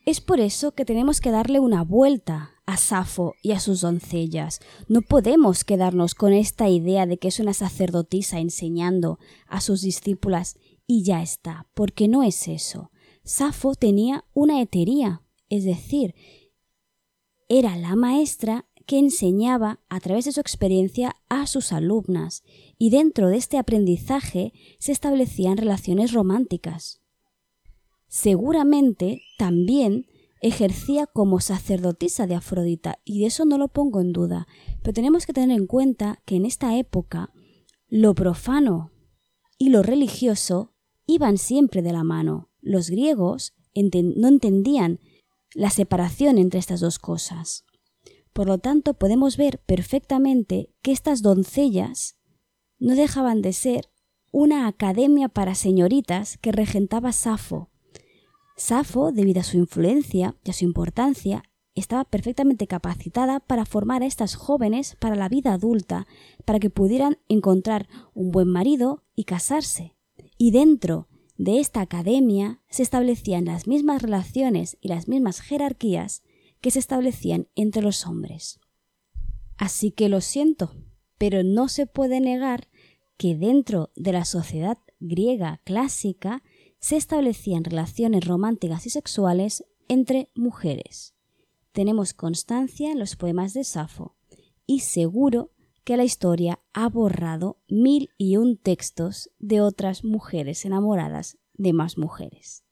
Es 0.04 0.20
por 0.20 0.38
eso 0.38 0.72
que 0.72 0.84
tenemos 0.84 1.20
que 1.20 1.32
darle 1.32 1.58
una 1.58 1.82
vuelta 1.82 2.52
a 2.64 2.76
Safo 2.76 3.34
y 3.42 3.52
a 3.52 3.60
sus 3.60 3.80
doncellas. 3.80 4.60
No 4.88 5.02
podemos 5.02 5.64
quedarnos 5.64 6.14
con 6.14 6.32
esta 6.32 6.68
idea 6.68 7.06
de 7.06 7.18
que 7.18 7.28
es 7.28 7.40
una 7.40 7.54
sacerdotisa 7.54 8.38
enseñando 8.38 9.18
a 9.48 9.60
sus 9.60 9.82
discípulas 9.82 10.56
y 10.86 11.02
ya 11.02 11.22
está, 11.22 11.66
porque 11.74 12.06
no 12.06 12.22
es 12.22 12.46
eso. 12.46 12.90
Safo 13.24 13.74
tenía 13.74 14.24
una 14.34 14.60
hetería, 14.60 15.22
es 15.48 15.64
decir, 15.64 16.14
era 17.48 17.76
la 17.76 17.96
maestra 17.96 18.65
que 18.86 18.98
enseñaba 18.98 19.80
a 19.88 20.00
través 20.00 20.24
de 20.24 20.32
su 20.32 20.40
experiencia 20.40 21.16
a 21.28 21.46
sus 21.46 21.72
alumnas, 21.72 22.42
y 22.78 22.90
dentro 22.90 23.28
de 23.28 23.36
este 23.36 23.58
aprendizaje 23.58 24.52
se 24.78 24.92
establecían 24.92 25.56
relaciones 25.56 26.12
románticas. 26.12 27.02
Seguramente 28.06 29.22
también 29.38 30.06
ejercía 30.40 31.06
como 31.06 31.40
sacerdotisa 31.40 32.26
de 32.26 32.36
Afrodita, 32.36 33.00
y 33.04 33.20
de 33.20 33.26
eso 33.26 33.44
no 33.44 33.58
lo 33.58 33.68
pongo 33.68 34.00
en 34.00 34.12
duda, 34.12 34.46
pero 34.82 34.94
tenemos 34.94 35.26
que 35.26 35.32
tener 35.32 35.56
en 35.58 35.66
cuenta 35.66 36.22
que 36.24 36.36
en 36.36 36.46
esta 36.46 36.78
época 36.78 37.32
lo 37.88 38.14
profano 38.14 38.92
y 39.58 39.70
lo 39.70 39.82
religioso 39.82 40.74
iban 41.06 41.38
siempre 41.38 41.82
de 41.82 41.92
la 41.92 42.04
mano. 42.04 42.50
Los 42.60 42.90
griegos 42.90 43.54
no 43.74 44.28
entendían 44.28 45.00
la 45.54 45.70
separación 45.70 46.38
entre 46.38 46.60
estas 46.60 46.80
dos 46.80 46.98
cosas. 46.98 47.65
Por 48.36 48.48
lo 48.48 48.58
tanto, 48.58 48.92
podemos 48.92 49.38
ver 49.38 49.62
perfectamente 49.64 50.68
que 50.82 50.92
estas 50.92 51.22
doncellas 51.22 52.18
no 52.78 52.94
dejaban 52.94 53.40
de 53.40 53.54
ser 53.54 53.88
una 54.30 54.66
academia 54.66 55.30
para 55.30 55.54
señoritas 55.54 56.36
que 56.36 56.52
regentaba 56.52 57.12
Safo. 57.12 57.70
Safo, 58.58 59.10
debido 59.10 59.40
a 59.40 59.42
su 59.42 59.56
influencia 59.56 60.36
y 60.44 60.50
a 60.50 60.52
su 60.52 60.66
importancia, 60.66 61.44
estaba 61.74 62.04
perfectamente 62.04 62.66
capacitada 62.66 63.40
para 63.40 63.64
formar 63.64 64.02
a 64.02 64.06
estas 64.06 64.34
jóvenes 64.34 64.96
para 65.00 65.16
la 65.16 65.30
vida 65.30 65.54
adulta, 65.54 66.06
para 66.44 66.58
que 66.58 66.68
pudieran 66.68 67.16
encontrar 67.30 67.88
un 68.12 68.32
buen 68.32 68.48
marido 68.48 69.02
y 69.14 69.24
casarse. 69.24 69.96
Y 70.36 70.50
dentro 70.50 71.08
de 71.38 71.58
esta 71.58 71.80
academia 71.80 72.60
se 72.68 72.82
establecían 72.82 73.46
las 73.46 73.66
mismas 73.66 74.02
relaciones 74.02 74.76
y 74.82 74.88
las 74.88 75.08
mismas 75.08 75.40
jerarquías 75.40 76.22
que 76.66 76.72
se 76.72 76.80
establecían 76.80 77.46
entre 77.54 77.80
los 77.80 78.08
hombres. 78.08 78.58
Así 79.56 79.92
que 79.92 80.08
lo 80.08 80.20
siento, 80.20 80.74
pero 81.16 81.44
no 81.44 81.68
se 81.68 81.86
puede 81.86 82.18
negar 82.18 82.66
que 83.16 83.36
dentro 83.36 83.92
de 83.94 84.10
la 84.10 84.24
sociedad 84.24 84.76
griega 84.98 85.60
clásica 85.62 86.42
se 86.80 86.96
establecían 86.96 87.62
relaciones 87.62 88.26
románticas 88.26 88.84
y 88.84 88.90
sexuales 88.90 89.64
entre 89.86 90.32
mujeres. 90.34 91.14
Tenemos 91.70 92.14
constancia 92.14 92.90
en 92.90 92.98
los 92.98 93.14
poemas 93.14 93.54
de 93.54 93.62
Safo, 93.62 94.16
y 94.66 94.80
seguro 94.80 95.52
que 95.84 95.96
la 95.96 96.02
historia 96.02 96.58
ha 96.72 96.88
borrado 96.88 97.60
mil 97.68 98.10
y 98.18 98.38
un 98.38 98.56
textos 98.56 99.30
de 99.38 99.60
otras 99.60 100.02
mujeres 100.02 100.64
enamoradas 100.64 101.38
de 101.54 101.72
más 101.72 101.96
mujeres. 101.96 102.65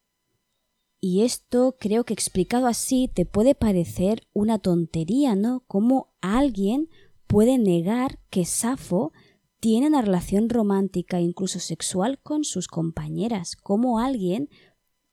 Y 1.07 1.21
esto 1.21 1.77
creo 1.79 2.05
que 2.05 2.14
explicado 2.14 2.67
así 2.67 3.11
te 3.12 3.27
puede 3.27 3.55
parecer 3.55 4.27
una 4.33 4.59
tontería, 4.59 5.35
¿no? 5.35 5.62
Como 5.67 6.14
alguien 6.23 6.88
puede 7.27 7.59
negar 7.59 8.21
que 8.31 8.47
Safo 8.47 9.12
tiene 9.61 9.88
una 9.88 10.01
relación 10.01 10.49
romántica, 10.49 11.21
incluso 11.21 11.61
sexual, 11.61 12.21
con 12.23 12.43
sus 12.43 12.69
compañeras. 12.69 13.55
Como 13.55 13.99
alguien, 13.99 14.49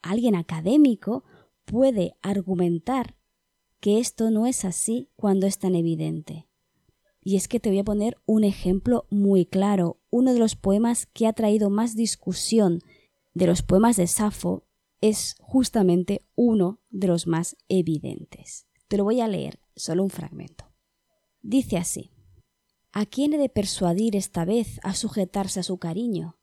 alguien 0.02 0.36
académico, 0.36 1.26
puede 1.66 2.16
argumentar 2.22 3.18
que 3.82 4.00
esto 4.00 4.32
no 4.32 4.48
es 4.48 4.64
así 4.64 5.10
cuando 5.18 5.46
es 5.46 5.60
tan 5.60 5.76
evidente. 5.76 6.48
Y 7.22 7.36
es 7.36 7.50
que 7.50 7.60
te 7.60 7.68
voy 7.68 7.80
a 7.80 7.84
poner 7.84 8.18
un 8.26 8.46
ejemplo 8.46 9.08
muy 9.10 9.46
claro. 9.46 10.00
Uno 10.10 10.32
de 10.32 10.40
los 10.40 10.56
poemas 10.56 11.08
que 11.08 11.28
ha 11.28 11.34
traído 11.34 11.70
más 11.70 11.98
discusión 11.98 12.80
de 13.34 13.48
los 13.48 13.62
poemas 13.62 13.98
de 13.98 14.08
Safo 14.08 14.64
es 15.02 15.36
justamente 15.40 16.26
uno 16.36 16.80
de 16.90 17.08
los 17.08 17.28
más 17.28 17.58
evidentes. 17.68 18.68
Te 18.88 18.98
lo 18.98 19.04
voy 19.04 19.20
a 19.20 19.28
leer, 19.28 19.60
solo 19.76 20.04
un 20.04 20.10
fragmento. 20.10 20.72
Dice 21.42 21.78
así. 21.78 22.12
¿A 22.94 23.06
quién 23.06 23.34
he 23.34 23.38
de 23.38 23.50
persuadir 23.50 24.16
esta 24.16 24.46
vez 24.46 24.80
a 24.84 24.94
sujetarse 24.94 25.62
a 25.62 25.64
su 25.64 25.78
cariño? 25.78 26.38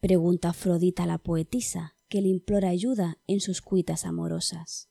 pregunta 0.00 0.50
Afrodita 0.50 1.06
la 1.06 1.18
poetisa, 1.18 1.94
que 2.08 2.20
le 2.20 2.28
implora 2.28 2.68
ayuda 2.68 3.18
en 3.26 3.40
sus 3.40 3.62
cuitas 3.62 4.04
amorosas. 4.04 4.90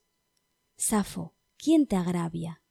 Safo, 0.76 1.34
¿quién 1.58 1.86
te 1.86 1.96
agravia? 1.96 2.62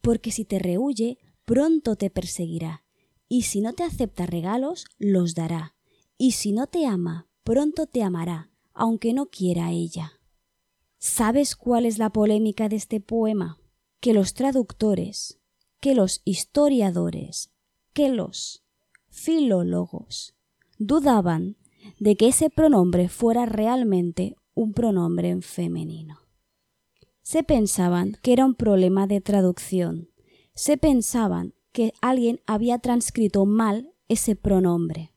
Porque 0.00 0.32
si 0.32 0.44
te 0.44 0.58
rehuye, 0.58 1.18
pronto 1.44 1.96
te 1.96 2.10
perseguirá, 2.10 2.84
y 3.28 3.42
si 3.42 3.60
no 3.60 3.74
te 3.74 3.84
acepta 3.84 4.26
regalos, 4.26 4.86
los 4.98 5.34
dará, 5.34 5.76
y 6.16 6.32
si 6.32 6.52
no 6.52 6.66
te 6.66 6.86
ama, 6.86 7.28
pronto 7.44 7.86
te 7.86 8.02
amará, 8.02 8.49
aunque 8.80 9.12
no 9.12 9.26
quiera 9.26 9.72
ella. 9.72 10.14
¿Sabes 10.96 11.54
cuál 11.54 11.84
es 11.84 11.98
la 11.98 12.08
polémica 12.10 12.70
de 12.70 12.76
este 12.76 12.98
poema? 12.98 13.60
Que 14.00 14.14
los 14.14 14.32
traductores, 14.32 15.38
que 15.80 15.94
los 15.94 16.22
historiadores, 16.24 17.50
que 17.92 18.08
los 18.08 18.64
filólogos 19.10 20.34
dudaban 20.78 21.58
de 21.98 22.16
que 22.16 22.28
ese 22.28 22.48
pronombre 22.48 23.10
fuera 23.10 23.44
realmente 23.44 24.34
un 24.54 24.72
pronombre 24.72 25.28
en 25.28 25.42
femenino. 25.42 26.20
Se 27.20 27.42
pensaban 27.42 28.16
que 28.22 28.32
era 28.32 28.46
un 28.46 28.54
problema 28.54 29.06
de 29.06 29.20
traducción, 29.20 30.08
se 30.54 30.78
pensaban 30.78 31.52
que 31.72 31.92
alguien 32.00 32.40
había 32.46 32.78
transcrito 32.78 33.44
mal 33.44 33.92
ese 34.08 34.36
pronombre, 34.36 35.12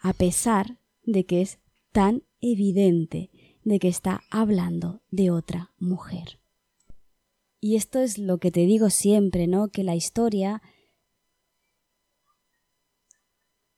a 0.00 0.12
pesar 0.12 0.80
de 1.04 1.26
que 1.26 1.40
es 1.40 1.60
tan 1.94 2.24
evidente 2.40 3.30
de 3.62 3.78
que 3.78 3.86
está 3.86 4.24
hablando 4.28 5.00
de 5.10 5.30
otra 5.30 5.72
mujer. 5.78 6.40
Y 7.60 7.76
esto 7.76 8.00
es 8.00 8.18
lo 8.18 8.38
que 8.38 8.50
te 8.50 8.66
digo 8.66 8.90
siempre, 8.90 9.46
¿no? 9.46 9.68
Que 9.68 9.84
la 9.84 9.94
historia 9.94 10.60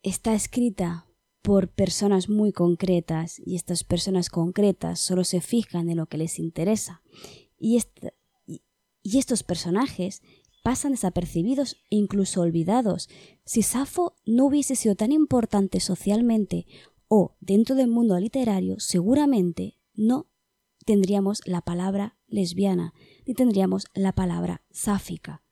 está 0.03 0.35
escrita 0.35 1.07
por 1.43 1.69
personas 1.69 2.31
muy 2.31 2.53
concretas 2.53 3.39
y 3.45 3.55
estas 3.55 3.85
personas 3.85 4.31
concretas 4.31 4.99
solo 4.99 5.23
se 5.23 5.43
fijan 5.43 5.91
en 5.91 5.99
lo 5.99 6.07
que 6.07 6.17
les 6.17 6.39
interesa. 6.39 7.03
Y, 7.59 7.83
y 9.03 9.19
estos 9.19 9.43
personajes 9.43 10.23
pasan 10.65 10.93
desapercibidos 10.93 11.75
e 11.91 11.97
incluso 11.97 12.41
olvidados. 12.41 13.11
Si 13.45 13.61
Safo 13.61 14.17
no 14.25 14.47
hubiese 14.47 14.75
sido 14.75 14.97
tan 14.97 15.13
importante 15.13 15.81
socialmente 15.81 16.67
o 17.09 17.37
dentro 17.41 17.75
del 17.75 17.89
mundo 17.89 18.19
literario, 18.19 18.79
seguramente 18.79 19.79
no 19.95 20.27
tendríamos 20.85 21.41
la 21.47 21.61
palabra 21.61 22.17
lesbiana 22.29 22.95
ni 23.27 23.35
tendríamos 23.35 23.87
la 23.95 24.13
palabra 24.13 24.63
sáfica, 24.71 25.43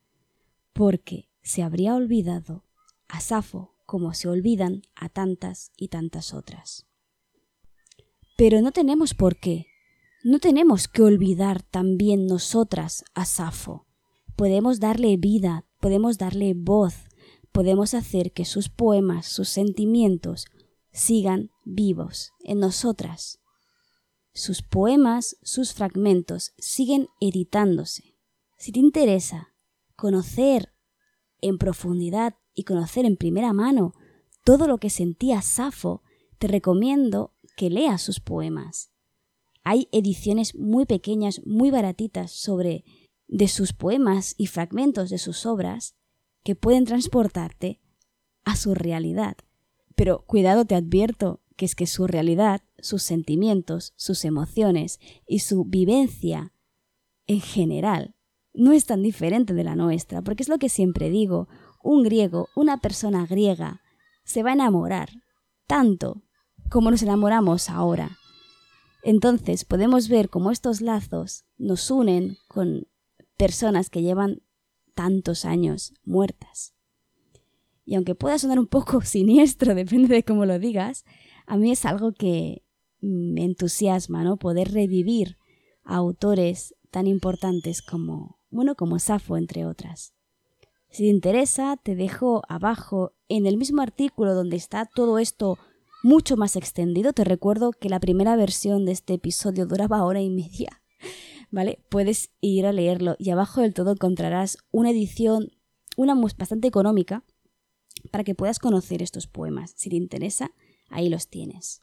porque 0.72 1.28
se 1.42 1.62
habría 1.62 1.94
olvidado 1.94 2.64
a 3.08 3.20
Safo 3.20 3.74
como 3.86 4.14
se 4.14 4.28
olvidan 4.28 4.82
a 4.94 5.08
tantas 5.08 5.70
y 5.76 5.88
tantas 5.88 6.32
otras. 6.32 6.86
Pero 8.36 8.60
no 8.60 8.72
tenemos 8.72 9.14
por 9.14 9.36
qué, 9.36 9.66
no 10.24 10.38
tenemos 10.38 10.88
que 10.88 11.02
olvidar 11.02 11.62
también 11.62 12.26
nosotras 12.26 13.04
a 13.14 13.26
Safo. 13.26 13.86
Podemos 14.36 14.80
darle 14.80 15.16
vida, 15.16 15.66
podemos 15.80 16.16
darle 16.18 16.54
voz, 16.54 16.94
podemos 17.52 17.94
hacer 17.94 18.32
que 18.32 18.44
sus 18.44 18.68
poemas, 18.68 19.26
sus 19.26 19.48
sentimientos 19.48 20.46
sigan 20.94 21.50
vivos 21.64 22.32
en 22.44 22.60
nosotras. 22.60 23.40
Sus 24.32 24.62
poemas, 24.62 25.36
sus 25.42 25.74
fragmentos 25.74 26.54
siguen 26.56 27.08
editándose. 27.20 28.16
Si 28.56 28.70
te 28.72 28.78
interesa 28.78 29.54
conocer 29.96 30.72
en 31.40 31.58
profundidad 31.58 32.36
y 32.54 32.62
conocer 32.62 33.04
en 33.06 33.16
primera 33.16 33.52
mano 33.52 33.94
todo 34.44 34.68
lo 34.68 34.78
que 34.78 34.88
sentía 34.88 35.42
Safo, 35.42 36.02
te 36.38 36.46
recomiendo 36.46 37.34
que 37.56 37.70
leas 37.70 38.00
sus 38.00 38.20
poemas. 38.20 38.92
Hay 39.64 39.88
ediciones 39.90 40.54
muy 40.54 40.86
pequeñas, 40.86 41.42
muy 41.44 41.70
baratitas 41.70 42.30
sobre 42.30 42.84
de 43.26 43.48
sus 43.48 43.72
poemas 43.72 44.34
y 44.38 44.46
fragmentos 44.46 45.10
de 45.10 45.18
sus 45.18 45.44
obras 45.44 45.96
que 46.44 46.54
pueden 46.54 46.84
transportarte 46.84 47.80
a 48.44 48.54
su 48.54 48.74
realidad. 48.74 49.36
Pero 49.94 50.24
cuidado 50.26 50.64
te 50.64 50.74
advierto 50.74 51.40
que 51.56 51.64
es 51.64 51.74
que 51.74 51.86
su 51.86 52.06
realidad, 52.06 52.62
sus 52.78 53.02
sentimientos, 53.02 53.92
sus 53.96 54.24
emociones 54.24 54.98
y 55.26 55.40
su 55.40 55.64
vivencia 55.64 56.52
en 57.26 57.40
general 57.40 58.14
no 58.52 58.72
es 58.72 58.86
tan 58.86 59.02
diferente 59.02 59.54
de 59.54 59.64
la 59.64 59.76
nuestra, 59.76 60.22
porque 60.22 60.42
es 60.42 60.48
lo 60.48 60.58
que 60.58 60.68
siempre 60.68 61.10
digo, 61.10 61.48
un 61.82 62.02
griego, 62.02 62.48
una 62.54 62.78
persona 62.78 63.26
griega, 63.26 63.82
se 64.24 64.42
va 64.42 64.50
a 64.50 64.54
enamorar 64.54 65.10
tanto 65.66 66.22
como 66.70 66.90
nos 66.90 67.02
enamoramos 67.02 67.68
ahora. 67.68 68.18
Entonces 69.02 69.64
podemos 69.64 70.08
ver 70.08 70.30
cómo 70.30 70.50
estos 70.50 70.80
lazos 70.80 71.44
nos 71.58 71.90
unen 71.90 72.38
con 72.48 72.86
personas 73.36 73.90
que 73.90 74.02
llevan 74.02 74.42
tantos 74.94 75.44
años 75.44 75.92
muertas. 76.04 76.73
Y 77.84 77.96
aunque 77.96 78.14
pueda 78.14 78.38
sonar 78.38 78.58
un 78.58 78.66
poco 78.66 79.00
siniestro, 79.02 79.74
depende 79.74 80.14
de 80.14 80.24
cómo 80.24 80.46
lo 80.46 80.58
digas, 80.58 81.04
a 81.46 81.56
mí 81.56 81.70
es 81.70 81.84
algo 81.84 82.12
que 82.12 82.62
me 83.00 83.44
entusiasma, 83.44 84.24
¿no? 84.24 84.38
Poder 84.38 84.72
revivir 84.72 85.36
a 85.84 85.96
autores 85.96 86.74
tan 86.90 87.06
importantes 87.06 87.82
como, 87.82 88.38
bueno, 88.50 88.74
como 88.74 88.98
Safo, 88.98 89.36
entre 89.36 89.66
otras. 89.66 90.14
Si 90.90 91.02
te 91.02 91.08
interesa, 91.08 91.76
te 91.76 91.96
dejo 91.96 92.42
abajo 92.48 93.12
en 93.28 93.46
el 93.46 93.56
mismo 93.56 93.82
artículo 93.82 94.34
donde 94.34 94.56
está 94.56 94.86
todo 94.86 95.18
esto 95.18 95.58
mucho 96.04 96.36
más 96.36 96.54
extendido. 96.54 97.12
Te 97.12 97.24
recuerdo 97.24 97.72
que 97.72 97.88
la 97.88 97.98
primera 97.98 98.36
versión 98.36 98.84
de 98.84 98.92
este 98.92 99.14
episodio 99.14 99.66
duraba 99.66 100.04
hora 100.04 100.20
y 100.20 100.30
media. 100.30 100.82
¿Vale? 101.50 101.80
Puedes 101.90 102.30
ir 102.40 102.64
a 102.66 102.72
leerlo 102.72 103.16
y 103.18 103.30
abajo 103.30 103.60
del 103.60 103.74
todo 103.74 103.92
encontrarás 103.92 104.58
una 104.70 104.90
edición, 104.90 105.50
una 105.96 106.14
bastante 106.14 106.68
económica, 106.68 107.24
para 108.10 108.24
que 108.24 108.34
puedas 108.34 108.58
conocer 108.58 109.02
estos 109.02 109.26
poemas. 109.26 109.74
Si 109.76 109.90
te 109.90 109.96
interesa, 109.96 110.52
ahí 110.88 111.08
los 111.08 111.28
tienes. 111.28 111.82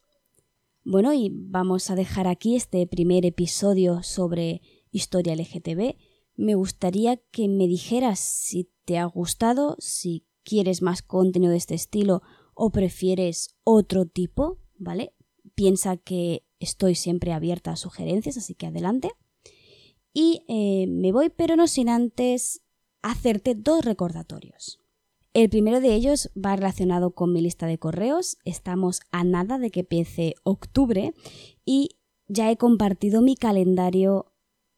Bueno, 0.83 1.13
y 1.13 1.29
vamos 1.31 1.89
a 1.89 1.95
dejar 1.95 2.27
aquí 2.27 2.55
este 2.55 2.87
primer 2.87 3.25
episodio 3.25 4.01
sobre 4.01 4.61
historia 4.91 5.35
LGTB. 5.35 5.95
Me 6.35 6.55
gustaría 6.55 7.17
que 7.17 7.47
me 7.47 7.67
dijeras 7.67 8.19
si 8.19 8.71
te 8.85 8.97
ha 8.97 9.05
gustado, 9.05 9.75
si 9.79 10.25
quieres 10.43 10.81
más 10.81 11.03
contenido 11.03 11.51
de 11.51 11.57
este 11.57 11.75
estilo 11.75 12.23
o 12.55 12.71
prefieres 12.71 13.55
otro 13.63 14.05
tipo, 14.05 14.57
¿vale? 14.77 15.13
Piensa 15.53 15.97
que 15.97 16.45
estoy 16.59 16.95
siempre 16.95 17.31
abierta 17.31 17.71
a 17.71 17.75
sugerencias, 17.75 18.37
así 18.37 18.55
que 18.55 18.67
adelante. 18.67 19.11
Y 20.13 20.43
eh, 20.47 20.87
me 20.87 21.11
voy, 21.11 21.29
pero 21.29 21.55
no 21.55 21.67
sin 21.67 21.89
antes 21.89 22.61
hacerte 23.01 23.55
dos 23.55 23.85
recordatorios. 23.85 24.80
El 25.33 25.49
primero 25.49 25.79
de 25.79 25.95
ellos 25.95 26.29
va 26.35 26.57
relacionado 26.57 27.11
con 27.11 27.31
mi 27.31 27.39
lista 27.39 27.65
de 27.65 27.77
correos. 27.77 28.37
Estamos 28.43 28.99
a 29.11 29.23
nada 29.23 29.59
de 29.59 29.71
que 29.71 29.81
empiece 29.81 30.35
octubre 30.43 31.13
y 31.63 31.91
ya 32.27 32.51
he 32.51 32.57
compartido 32.57 33.21
mi 33.21 33.37
calendario 33.37 34.33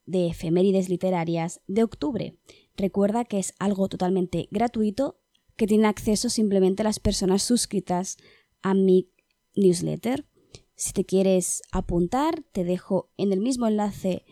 de 0.06 0.28
efemérides 0.28 0.90
literarias 0.90 1.62
de 1.66 1.82
octubre. 1.82 2.38
Recuerda 2.78 3.26
que 3.26 3.40
es 3.40 3.56
algo 3.58 3.88
totalmente 3.90 4.48
gratuito 4.52 5.20
que 5.56 5.66
tiene 5.66 5.88
acceso 5.88 6.30
simplemente 6.30 6.84
las 6.84 7.00
personas 7.00 7.42
suscritas 7.42 8.18
a 8.62 8.76
mi 8.76 9.10
newsletter. 9.56 10.28
Si 10.76 10.94
te 10.94 11.04
quieres 11.04 11.64
apuntar, 11.72 12.44
te 12.52 12.64
dejo 12.64 13.12
en 13.18 13.34
el 13.34 13.40
mismo 13.40 13.68
enlace 13.68 14.24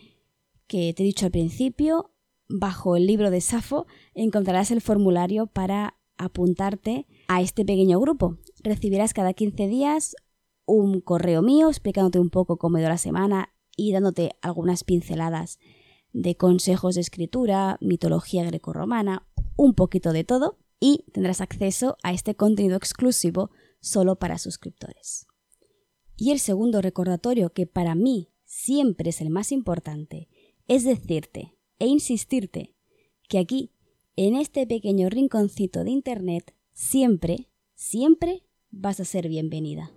que 0.68 0.94
te 0.94 1.02
he 1.02 1.06
dicho 1.06 1.26
al 1.26 1.32
principio, 1.32 2.14
bajo 2.48 2.96
el 2.96 3.08
libro 3.08 3.32
de 3.32 3.42
Safo, 3.42 3.88
encontrarás 4.14 4.70
el 4.70 4.82
formulario 4.82 5.48
para 5.48 5.98
apuntarte 6.24 7.08
a 7.28 7.42
este 7.42 7.66
pequeño 7.66 8.00
grupo. 8.00 8.38
Recibirás 8.64 9.14
cada 9.14 9.34
15 9.34 9.68
días 9.68 10.16
un 10.66 11.02
correo 11.02 11.42
mío 11.42 11.70
explicándote 11.70 12.20
un 12.20 12.30
poco 12.30 12.58
cómo 12.58 12.78
ha 12.78 12.82
ido 12.82 12.90
la 12.90 12.98
semana 12.98 13.54
y 13.76 13.92
dándote 13.92 14.32
algunas 14.42 14.84
pinceladas 14.84 15.60
de 16.14 16.36
consejos 16.36 16.96
de 16.96 17.02
escritura, 17.02 17.78
mitología 17.82 18.44
grecorromana, 18.44 19.28
un 19.56 19.74
poquito 19.74 20.14
de 20.14 20.24
todo 20.24 20.58
y 20.80 21.06
tendrás 21.14 21.42
acceso 21.42 21.98
a 22.04 22.14
este 22.14 22.36
contenido 22.36 22.78
exclusivo 22.78 23.52
solo 23.80 24.18
para 24.18 24.38
suscriptores. 24.38 25.28
Y 26.18 26.32
el 26.32 26.40
segundo 26.40 26.82
recordatorio 26.82 27.52
que 27.52 27.66
para 27.66 27.96
mí 27.96 28.30
siempre 28.46 29.10
es 29.10 29.22
el 29.22 29.30
más 29.30 29.52
importante 29.52 30.28
es 30.68 30.84
decirte 30.84 31.58
e 31.80 31.88
insistirte 31.88 32.76
que 33.28 33.40
aquí 33.40 33.72
en 34.16 34.36
este 34.36 34.68
pequeño 34.68 35.10
rinconcito 35.10 35.84
de 35.84 35.92
Internet, 35.92 36.54
siempre, 36.74 37.48
siempre 37.76 38.44
vas 38.70 39.00
a 39.00 39.06
ser 39.06 39.28
bienvenida. 39.28 39.92